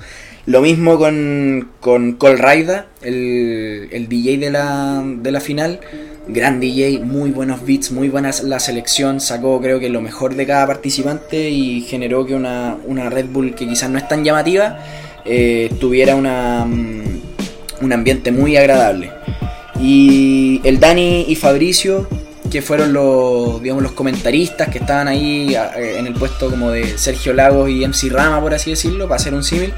[0.49, 5.79] Lo mismo con, con Cole Raida, el, el DJ de la, de la final.
[6.27, 9.21] Gran DJ, muy buenos beats, muy buena la selección.
[9.21, 13.55] Sacó creo que lo mejor de cada participante y generó que una, una Red Bull
[13.55, 14.79] que quizás no es tan llamativa
[15.27, 17.21] eh, tuviera una, mm,
[17.83, 19.11] un ambiente muy agradable.
[19.79, 22.09] Y el Dani y Fabricio,
[22.51, 26.99] que fueron los, digamos, los comentaristas que estaban ahí eh, en el puesto como de
[26.99, 29.73] Sergio Lagos y MC Rama, por así decirlo, para hacer un símil.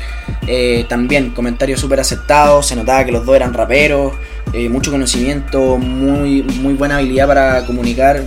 [0.47, 4.15] Eh, también comentarios súper aceptados, se notaba que los dos eran raperos,
[4.53, 8.23] eh, mucho conocimiento, muy, muy buena habilidad para comunicar.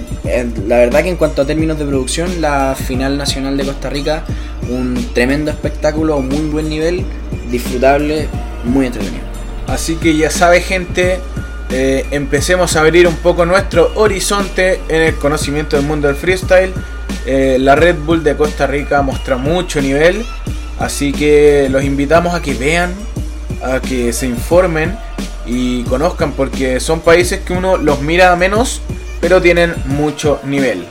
[0.67, 4.23] la verdad que en cuanto a términos de producción, la final nacional de Costa Rica,
[4.69, 7.03] un tremendo espectáculo, muy buen nivel,
[7.51, 8.27] disfrutable,
[8.63, 9.23] muy entretenido.
[9.67, 11.19] Así que ya sabe gente,
[11.69, 16.73] eh, empecemos a abrir un poco nuestro horizonte en el conocimiento del mundo del freestyle.
[17.25, 20.25] Eh, la Red Bull de Costa Rica muestra mucho nivel,
[20.79, 22.93] así que los invitamos a que vean,
[23.63, 24.95] a que se informen
[25.45, 28.81] y conozcan, porque son países que uno los mira menos,
[29.21, 30.85] pero tienen mucho nivel.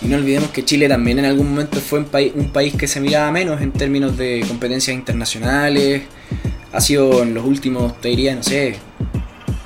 [0.00, 2.86] Y no olvidemos que Chile también en algún momento fue un, país un país que
[2.86, 6.02] se miraba menos en términos de competencias internacionales.
[6.72, 8.76] Ha sido en los últimos, te diría, no sé,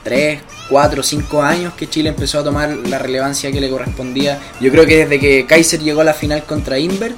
[0.02, 4.38] 3, 4, 5 años que Chile empezó a tomar la relevancia que le correspondía.
[4.60, 7.14] Yo creo que desde que Kaiser llegó a la final contra Inver,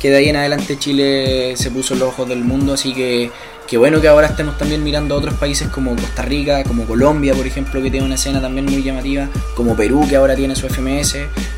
[0.00, 3.30] que de ahí en adelante Chile se puso los ojos del mundo, así que
[3.66, 7.34] qué bueno que ahora estemos también mirando a otros países como Costa Rica, como Colombia,
[7.34, 10.68] por ejemplo, que tiene una escena también muy llamativa, como Perú, que ahora tiene su
[10.68, 11.16] FMS.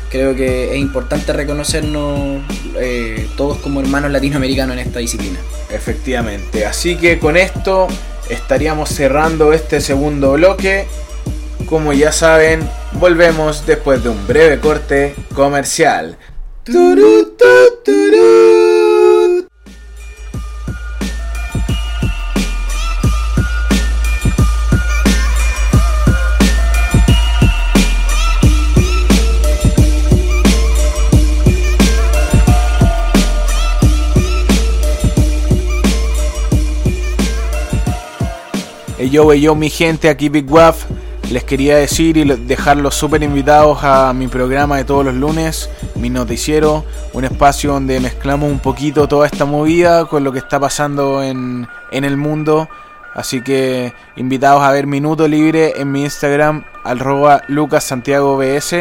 [0.09, 2.41] Creo que es importante reconocernos
[2.79, 5.39] eh, todos como hermanos latinoamericanos en esta disciplina.
[5.69, 7.87] Efectivamente, así que con esto
[8.29, 10.87] estaríamos cerrando este segundo bloque.
[11.67, 16.17] Como ya saben, volvemos después de un breve corte comercial.
[39.19, 40.85] Yo, yo, mi gente, aquí Big Waff.
[41.29, 46.09] Les quería decir y dejarlos súper invitados a mi programa de todos los lunes, mi
[46.09, 51.21] noticiero, un espacio donde mezclamos un poquito toda esta movida con lo que está pasando
[51.21, 52.67] en, en el mundo.
[53.13, 58.73] Así que invitados a ver Minuto Libre en mi Instagram, arroba lucassantiagobs.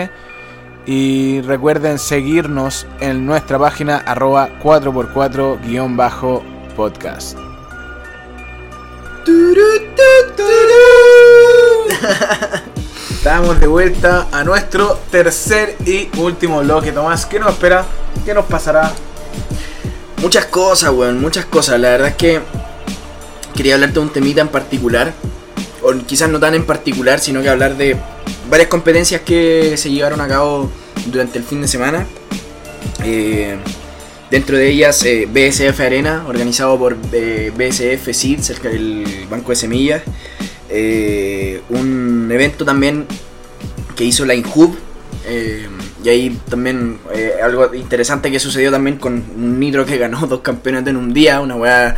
[0.87, 7.37] Y recuerden seguirnos en nuestra página arroba 4x4-podcast.
[13.11, 17.27] Estamos de vuelta a nuestro tercer y último bloque, Tomás.
[17.27, 17.85] ¿Qué nos espera?
[18.25, 18.93] ¿Qué nos pasará?
[20.23, 21.79] Muchas cosas, weón, muchas cosas.
[21.81, 22.41] La verdad es que
[23.55, 25.13] quería hablarte de un temita en particular.
[25.83, 27.97] O quizás no tan en particular, sino que hablar de
[28.51, 30.71] varias competencias que se llevaron a cabo
[31.07, 32.07] durante el fin de semana.
[33.05, 33.59] Eh,
[34.31, 40.03] Dentro de ellas eh, BSF Arena, organizado por eh, BSF Seeds, el, banco de semillas.
[40.69, 43.07] Eh, un evento también
[43.97, 44.77] que hizo la Inhub.
[46.05, 46.99] y ahí también
[47.43, 51.41] algo interesante que sucedió también con un Nitro que ganó dos campeonatos en un día.
[51.41, 51.97] Una weá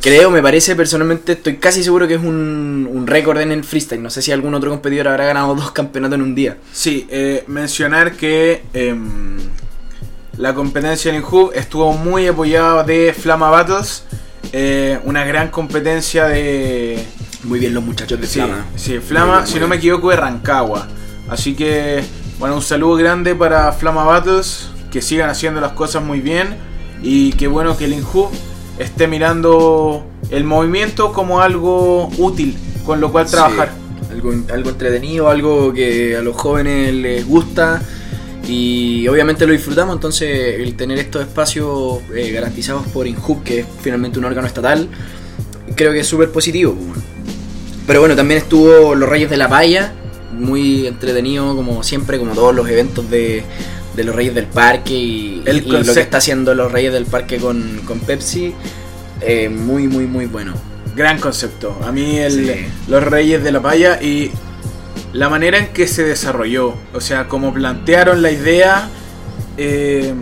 [0.00, 4.02] creo, me parece personalmente, estoy casi seguro que es un, récord en el freestyle.
[4.02, 6.56] No sé si algún otro competidor habrá ganado dos campeonatos en un día.
[6.72, 7.06] Sí,
[7.46, 9.38] mencionar que em,
[10.38, 13.64] la competencia en Hub estuvo muy apoyada de Flama
[14.52, 17.02] eh, una gran competencia de...
[17.44, 18.66] Muy bien los muchachos de Flama.
[18.76, 20.88] Sí, Flama, si no me equivoco, de Rancagua.
[21.28, 22.02] Así que,
[22.38, 26.56] bueno, un saludo grande para Flama Battles, que sigan haciendo las cosas muy bien
[27.02, 28.30] y qué bueno que el Inhub
[28.78, 33.72] esté mirando el movimiento como algo útil con lo cual trabajar.
[34.10, 37.82] algo, algo entretenido, algo que a los jóvenes les gusta
[38.48, 43.66] y obviamente lo disfrutamos, entonces el tener estos espacios eh, garantizados por INHUB, que es
[43.80, 44.88] finalmente un órgano estatal,
[45.74, 46.76] creo que es súper positivo.
[47.86, 49.92] Pero bueno, también estuvo Los Reyes de la Paya,
[50.32, 53.44] muy entretenido como siempre, como todos los eventos de,
[53.96, 58.54] los Reyes del Parque y, lo que está haciendo los Reyes del Parque con, Pepsi,
[59.20, 60.54] eh, muy, muy, muy bueno.
[60.96, 61.78] Gran concepto.
[61.86, 64.30] A mí el, los Reyes de la Paya y
[65.12, 68.88] la manera en que se desarrolló, o sea, como plantearon la idea,
[69.56, 70.12] eh,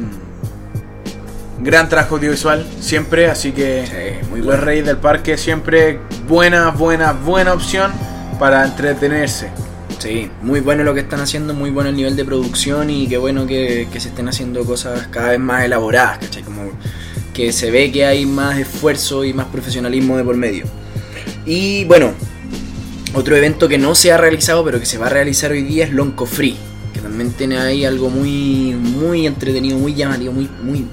[1.60, 7.52] gran trabajo audiovisual siempre, así que muy Los Reyes del Parque siempre buena, buena, buena
[7.52, 7.92] opción
[8.38, 9.48] para entretenerse.
[9.98, 13.16] Sí, muy bueno lo que están haciendo, muy bueno el nivel de producción y qué
[13.16, 16.42] bueno que, se estén haciendo cosas cada vez más elaboradas, ¿cachai?
[16.42, 16.72] Como
[17.32, 20.64] que se ve que hay más esfuerzo y más profesionalismo de por medio.
[21.46, 22.12] Y bueno,
[23.14, 25.84] otro evento que no se ha realizado pero que se va a realizar hoy día
[25.84, 26.56] es Lonco Free,
[26.92, 30.86] que también tiene ahí algo muy muy entretenido, muy llamativo, muy muy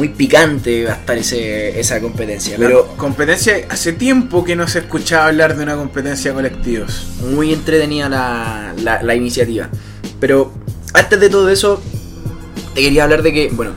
[0.00, 2.56] muy picante va a estar ese, esa competencia.
[2.56, 7.06] Pero competencia, hace tiempo que no se escuchaba hablar de una competencia de colectivos.
[7.30, 9.68] muy entretenida la, la, la iniciativa.
[10.18, 10.54] Pero
[10.94, 11.82] antes de todo eso,
[12.74, 13.72] te quería hablar de que, bueno,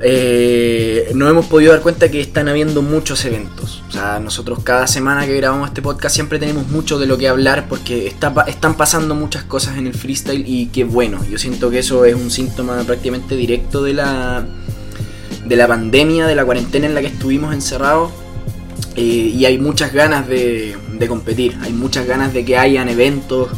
[0.00, 3.84] eh, nos hemos podido dar cuenta que están habiendo muchos eventos.
[3.88, 7.28] O sea, nosotros cada semana que grabamos este podcast siempre tenemos mucho de lo que
[7.28, 11.24] hablar porque está, están pasando muchas cosas en el freestyle y qué bueno.
[11.30, 14.44] Yo siento que eso es un síntoma prácticamente directo de la,
[15.46, 18.12] de la pandemia, de la cuarentena en la que estuvimos encerrados.
[18.96, 20.76] Eh, y hay muchas ganas de,
[21.06, 23.48] competir, hay muchas ganas de que hayan eventos,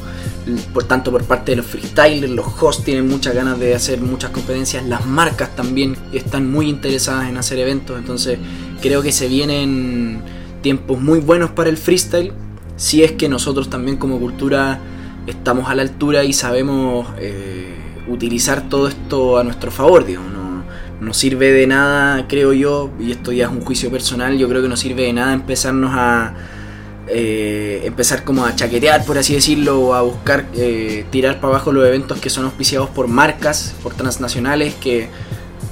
[0.72, 4.30] por tanto por parte de los freestylers, los hosts tienen muchas ganas de hacer muchas
[4.30, 8.39] competencias, las marcas también están muy interesadas en hacer eventos, entonces
[8.80, 10.22] creo que se vienen
[10.61, 12.32] tiempos muy buenos para el freestyle,
[12.76, 14.80] si es que nosotros también como cultura
[15.26, 17.76] estamos a la altura y sabemos eh,
[18.09, 20.38] utilizar todo esto a nuestro favor, digamos, no,
[21.01, 24.62] no sirve de nada, creo yo, y esto ya es un juicio personal, yo creo
[24.62, 26.34] que no sirve de nada empezarnos a
[27.07, 31.72] eh, empezar como a chaquetear, por así decirlo, o a buscar eh, tirar para abajo
[31.72, 35.09] los eventos que son auspiciados por marcas, por transnacionales, que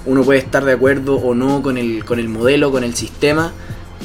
[0.06, 3.52] uno puede estar de acuerdo o no con el, con el modelo, con el sistema,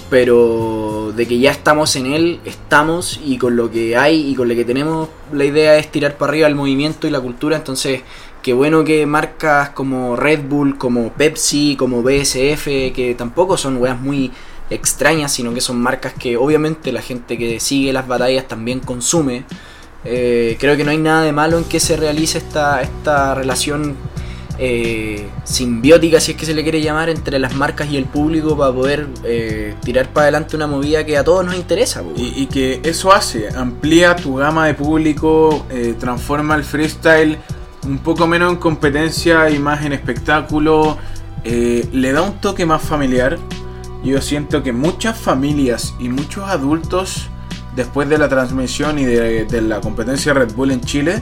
[0.10, 4.50] pero de que ya estamos en él, estamos y con lo que hay y con
[4.50, 8.02] lo que tenemos, la idea es tirar para arriba el movimiento y la cultura, entonces
[8.42, 14.00] qué bueno que marcas como Red Bull, como Pepsi, como BSF, que tampoco son weas
[14.00, 14.32] muy
[14.70, 19.44] extrañas, sino que son marcas que obviamente la gente que sigue las batallas también consume.
[20.04, 23.96] Eh, creo que no hay nada de malo en que se realice esta, esta relación
[24.58, 28.58] eh, simbiótica, si es que se le quiere llamar, entre las marcas y el público
[28.58, 32.04] para poder eh, tirar para adelante una movida que a todos nos interesa.
[32.16, 37.38] Y, y que eso hace, amplía tu gama de público, eh, transforma el freestyle
[37.86, 40.98] un poco menos en competencia y más en espectáculo,
[41.44, 43.38] eh, le da un toque más familiar.
[44.04, 47.30] Yo siento que muchas familias y muchos adultos,
[47.76, 51.22] después de la transmisión y de, de la competencia Red Bull en Chile,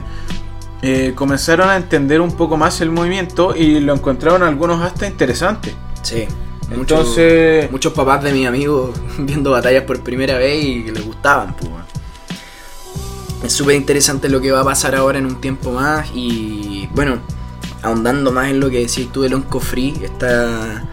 [0.82, 5.74] eh, comenzaron a entender un poco más el movimiento y lo encontraron algunos hasta interesante.
[6.02, 6.24] Sí.
[6.70, 11.54] Entonces- muchos papás de mis amigos viendo batallas por primera vez y que les gustaban.
[11.62, 11.89] weón.
[13.42, 17.20] Es súper interesante lo que va a pasar ahora en un tiempo más y bueno,
[17.82, 20.88] ahondando más en lo que decís tú del Onco Free, esta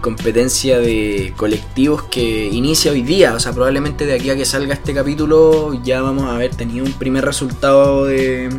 [0.00, 4.74] competencia de colectivos que inicia hoy día, o sea, probablemente de aquí a que salga
[4.74, 8.50] este capítulo ya vamos a haber tenido un primer resultado de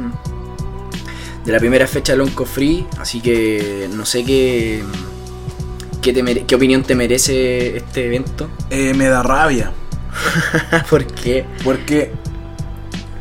[1.46, 4.84] de la primera fecha del Onco Free, así que no sé qué
[6.02, 8.50] qué, te qué opinión te merece este evento.
[8.70, 9.72] Eh, me da rabia.
[10.90, 11.46] ¿Por qué?
[11.64, 12.12] Porque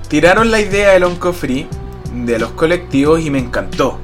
[0.08, 1.68] tiraron la idea del Onco Free
[2.12, 3.98] de los colectivos y me encantó.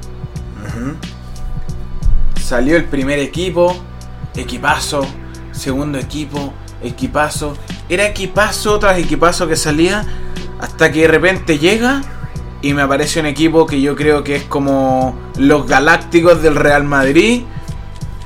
[2.41, 3.75] Salió el primer equipo,
[4.35, 5.05] equipazo,
[5.51, 7.57] segundo equipo, equipazo.
[7.89, 10.05] Era equipazo tras equipazo que salía
[10.59, 12.01] hasta que de repente llega
[12.61, 16.83] y me aparece un equipo que yo creo que es como los Galácticos del Real
[16.83, 17.43] Madrid.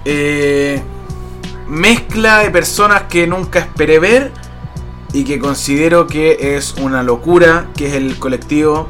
[0.05, 0.81] Eh,
[1.67, 4.31] mezcla de personas que nunca esperé ver
[5.13, 8.87] y que considero que es una locura, que es el colectivo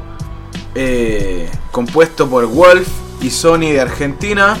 [0.74, 2.88] eh, compuesto por Wolf
[3.20, 4.56] y Sony de Argentina,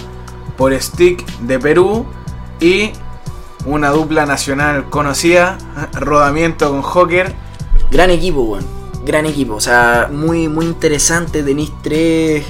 [0.56, 2.06] por Stick de Perú
[2.60, 2.90] y
[3.66, 5.58] una dupla nacional conocida,
[5.92, 7.34] Rodamiento con Joker.
[7.90, 8.66] Gran equipo, weón.
[9.04, 9.54] Gran equipo.
[9.54, 11.42] O sea, muy, muy interesante.
[11.42, 12.44] Tenéis tres.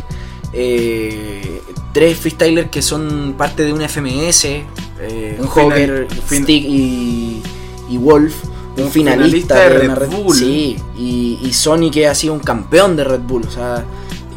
[0.53, 4.45] eh, tres freestylers que son parte de una FMS.
[4.45, 7.43] eh, Un Joker, Stick y,
[7.89, 8.35] y Wolf.
[8.83, 10.37] Un, finalista, finalista de de Red Bull.
[10.37, 13.45] Sí, y, y Sony que ha sido un campeón de Red Bull.
[13.47, 13.85] O sea,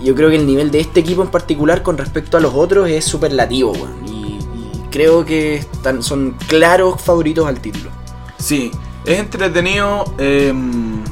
[0.04, 2.90] yo creo que el nivel de este equipo en particular con respecto a los otros
[2.90, 4.08] es superlativo, weón.
[4.08, 7.92] Y, y creo que están, son claros favoritos al título.
[8.38, 8.72] Sí,
[9.06, 11.04] es entretenido em,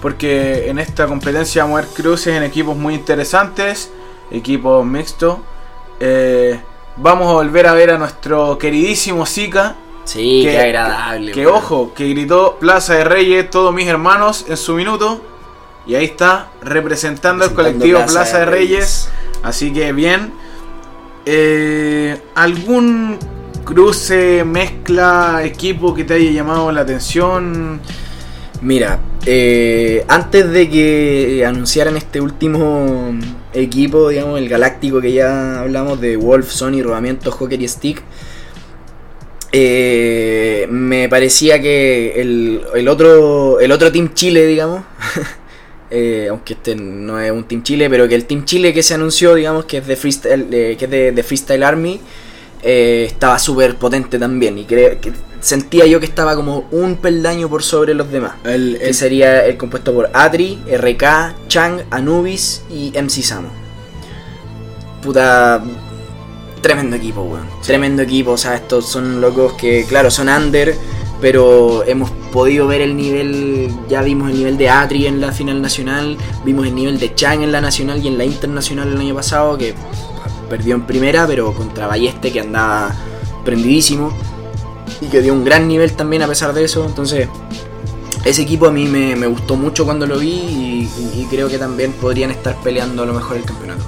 [0.00, 3.90] porque en esta competencia vamos a ver cruces en equipos muy interesantes,
[4.30, 5.38] equipos mixtos.
[6.00, 6.60] Eh,
[6.96, 9.76] vamos a volver a ver a nuestro queridísimo Zika,
[10.06, 11.32] Sí, Que- qué agradable.
[11.32, 15.20] que ojo, que gritó Plaza de Reyes, todos mis hermanos en su minuto.
[15.86, 19.08] Y ahí está, representando al Representando colectivo Plaza, de Reyes.
[19.42, 20.32] Así que bien.
[21.26, 23.18] Eh, ¿Algún
[23.64, 27.80] cruce, mezcla, equipo que te haya llamado la atención?
[28.62, 33.12] Mira, eh, antes de que anunciaran este último
[33.52, 38.02] equipo, digamos, el galáctico que ya hablamos de Wolf, Sony, Rodamiento, Joker y Stick,
[39.58, 44.82] eh, me parecía que el, el otro el otro Team Chile, digamos,
[45.90, 48.94] eh, aunque este no es un Team Chile, pero que el Team Chile que se
[48.94, 52.00] anunció, digamos, que es de Freestyle, eh, que es de, de Freestyle Army,
[52.62, 54.58] estaba súper potente también.
[54.58, 58.32] Y creo que sentía yo que estaba como un peldaño por sobre los demás.
[58.44, 63.48] El, Que el- sería el compuesto por Atri, RK, Chang, Anubis y MC Samo.
[65.02, 65.62] Puta.
[66.66, 67.46] Tremendo equipo, weón.
[67.62, 68.32] Tremendo equipo.
[68.32, 70.76] O sea, estos son locos que, claro, son under.
[71.20, 73.72] Pero hemos podido ver el nivel.
[73.88, 76.16] Ya vimos el nivel de Atri en la final nacional.
[76.44, 79.56] Vimos el nivel de Chang en la nacional y en la internacional el año pasado.
[79.56, 79.74] Que
[80.50, 82.92] perdió en primera, pero contra Balleste que andaba
[83.44, 84.12] prendidísimo.
[85.00, 86.84] Y que dio un gran nivel también a pesar de eso.
[86.84, 87.28] Entonces,
[88.24, 91.92] ese equipo a mí me, me gustó mucho cuando lo vi y, creo que también
[91.92, 93.84] podrían estar peleando a lo mejor el campeonato.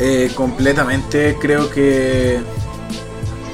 [0.00, 2.40] Eh, completamente creo que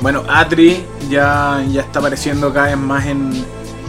[0.00, 3.44] bueno Atri ya, ya está apareciendo cada vez más en,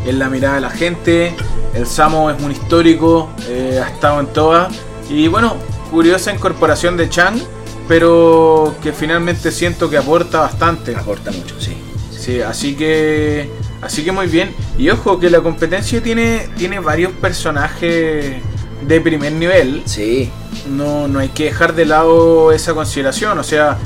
[0.05, 1.35] en la mirada de la gente
[1.75, 4.73] el Samo es un histórico eh, ha estado en todas
[5.07, 5.55] y bueno
[5.91, 7.39] curiosa incorporación de Chang
[7.87, 11.77] pero que finalmente siento que aporta bastante Aporta mucho, sí.
[12.11, 13.49] Sí, así que
[13.81, 14.53] así que muy bien.
[14.77, 18.41] Y ojo que la competencia tiene tiene varios personajes
[18.81, 19.83] de primer nivel.
[19.85, 20.29] Sí,
[20.69, 23.37] No, no hay que dejar de lado esa consideración.
[23.39, 23.77] O sea,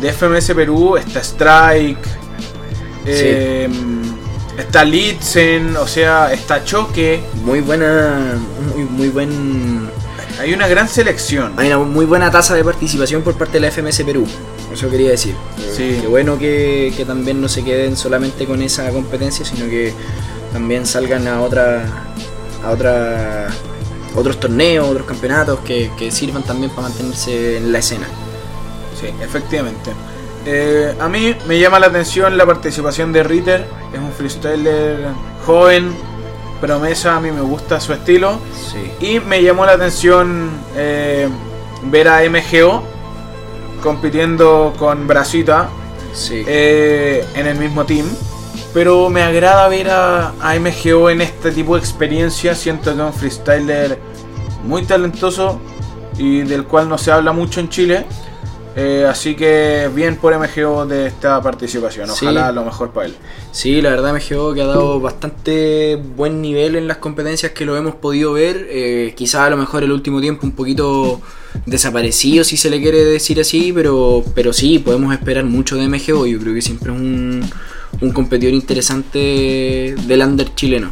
[0.00, 1.98] de FMS Perú está Strike,
[3.06, 3.68] eh,
[4.58, 7.22] está Litzen, o sea, está Choque.
[7.44, 8.34] muy buena,
[8.74, 9.88] muy, muy buen...
[10.40, 11.52] Hay una gran selección.
[11.56, 14.26] Hay una muy buena tasa de participación por parte de la FMS Perú.
[14.72, 15.36] Eso quería decir.
[15.72, 15.98] Sí.
[16.00, 19.94] Qué bueno que, que también no se queden solamente con esa competencia, sino que
[20.52, 21.84] también salgan a otra,
[22.64, 23.46] a otra,
[24.14, 28.06] otros torneos, otros campeonatos que, que sirvan también para mantenerse en la escena.
[29.00, 29.90] Sí, efectivamente.
[30.46, 33.66] Eh, a mí me llama la atención la participación de Ritter.
[33.92, 35.06] Es un freestyler
[35.46, 35.92] joven,
[36.60, 37.16] promesa.
[37.16, 38.38] A mí me gusta su estilo.
[38.54, 38.92] Sí.
[39.06, 41.28] Y me llamó la atención eh,
[41.84, 42.82] ver a MGO
[43.82, 45.68] compitiendo con Brasita
[46.12, 46.44] Sí.
[46.46, 48.06] eh, en el mismo team.
[48.74, 52.54] Pero me agrada ver a, a MGO en este tipo de experiencia.
[52.54, 53.98] Siento que es un freestyler
[54.64, 55.60] muy talentoso
[56.18, 58.04] y del cual no se habla mucho en Chile.
[58.76, 62.08] Eh, así que bien por MGO de esta participación.
[62.08, 62.26] Sí.
[62.26, 63.14] Ojalá lo mejor para él.
[63.52, 67.76] Sí, la verdad MGO que ha dado bastante buen nivel en las competencias que lo
[67.76, 68.66] hemos podido ver.
[68.68, 71.20] Eh, quizá a lo mejor el último tiempo un poquito
[71.66, 76.26] desaparecido, si se le quiere decir así, pero, pero sí, podemos esperar mucho de MGO.
[76.26, 77.48] Yo creo que siempre es un,
[78.00, 80.90] un competidor interesante del under chileno.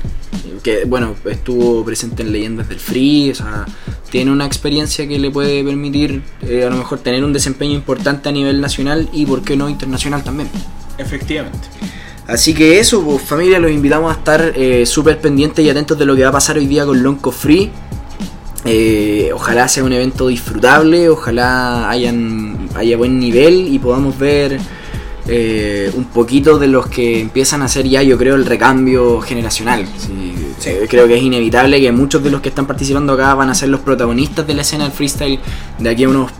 [0.62, 3.66] Que bueno, estuvo presente en Leyendas del Free, o sea,
[4.10, 8.28] tiene una experiencia que le puede permitir eh, a lo mejor tener un desempeño importante
[8.28, 10.48] a nivel nacional y, por qué no, internacional también.
[10.98, 11.68] Efectivamente.
[12.26, 16.06] Así que eso, pues familia, los invitamos a estar eh, súper pendientes y atentos de
[16.06, 17.70] lo que va a pasar hoy día con Lonco Free.
[18.64, 24.60] Eh, ojalá sea un evento disfrutable, ojalá hayan, haya buen nivel y podamos ver
[25.26, 29.86] eh, un poquito de los que empiezan a hacer ya, yo creo, el recambio generacional.
[29.98, 30.34] Sí,
[30.66, 33.54] eh, creo que es inevitable que muchos de los que están participando acá van a
[33.54, 35.38] ser los protagonistas de la escena del freestyle
[35.78, 36.30] de aquí a unos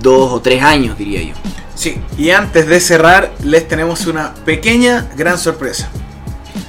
[0.00, 1.34] dos o tres años, diría yo.
[1.74, 5.88] Sí, y antes de cerrar, les tenemos una pequeña gran sorpresa.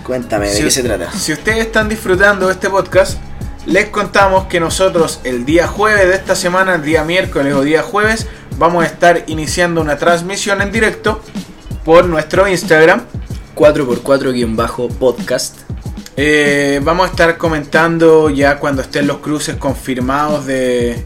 [0.03, 1.11] Cuéntame, ¿de Si- qué se trata?
[1.11, 3.17] Si ustedes están disfrutando de este podcast,
[3.65, 7.81] les contamos que nosotros el día jueves de esta semana, el día miércoles o día
[7.83, 8.27] jueves,
[8.57, 11.21] vamos a estar iniciando una transmisión en directo
[11.83, 13.01] por nuestro Instagram.
[13.55, 15.55] 4x4-podcast.
[16.17, 21.03] Eh, vamos a estar comentando ya cuando estén los cruces confirmados de,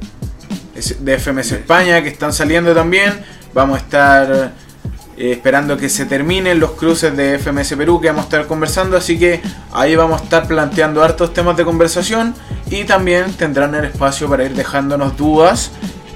[1.00, 3.24] de FMS España que están saliendo también.
[3.54, 4.54] Vamos a estar
[5.18, 8.97] eh, esperando que se terminen los cruces de FMS Perú que vamos a estar conversando.
[8.97, 9.41] Así que
[9.72, 12.34] ahí vamos a estar planteando hartos temas de conversación
[12.70, 15.72] y también tendrán el espacio para ir dejándonos dudas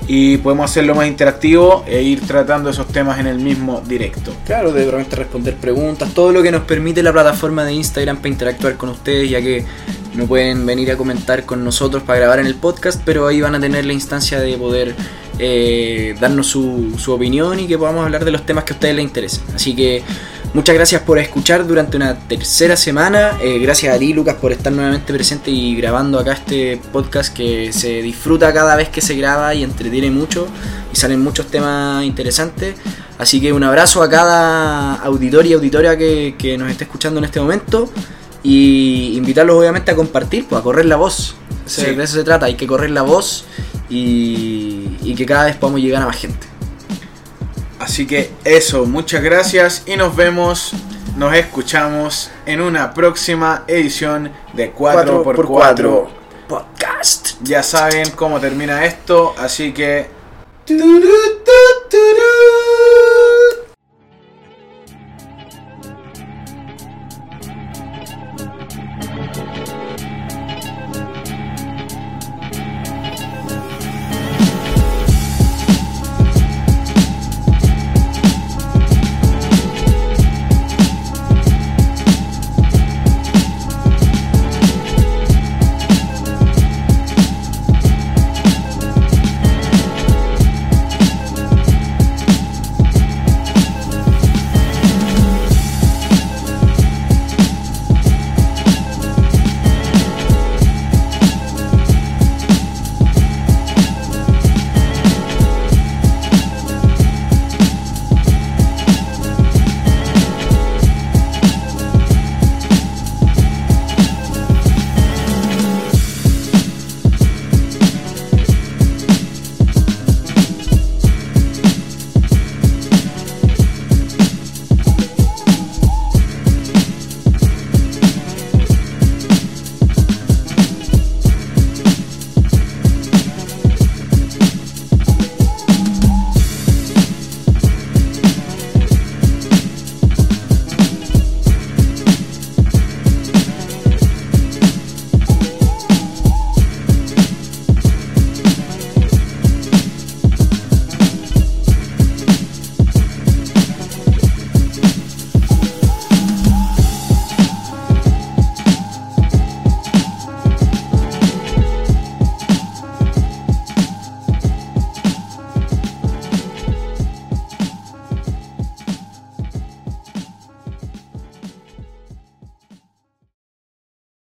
[0.07, 4.33] y podemos hacerlo más interactivo e ir tratando esos temas en el mismo directo.
[4.45, 8.29] Claro, de repente responder preguntas, todo lo que nos permite la plataforma de Instagram para
[8.29, 9.65] interactuar con ustedes, ya que
[10.15, 13.55] no pueden venir a comentar con nosotros para grabar en el podcast, pero ahí van
[13.55, 14.95] a tener la instancia de poder
[15.39, 18.95] eh, darnos su, su opinión y que podamos hablar de los temas que a ustedes
[18.95, 19.43] les interesen.
[19.55, 20.03] Así que
[20.53, 23.37] muchas gracias por escuchar durante una tercera semana.
[23.41, 27.73] Eh, gracias a ti, Lucas, por estar nuevamente presente y grabando acá este podcast que
[27.73, 30.47] se disfruta cada vez que se graba y entretiene mucho
[30.91, 32.75] y salen muchos temas interesantes.
[33.17, 37.25] Así que un abrazo a cada auditor y auditora que, que nos esté escuchando en
[37.25, 37.89] este momento
[38.43, 41.35] y invitarlos obviamente a compartir, pues a correr la voz.
[41.65, 41.85] Sí.
[41.95, 43.45] De eso se trata, hay que correr la voz
[43.89, 46.52] y, y que cada vez podamos llegar a más gente.
[47.83, 50.71] Así que eso, muchas gracias y nos vemos,
[51.17, 56.07] nos escuchamos en una próxima edición de 4x4.
[56.47, 57.31] Podcast.
[57.41, 60.07] Ya saben cómo termina esto, así que...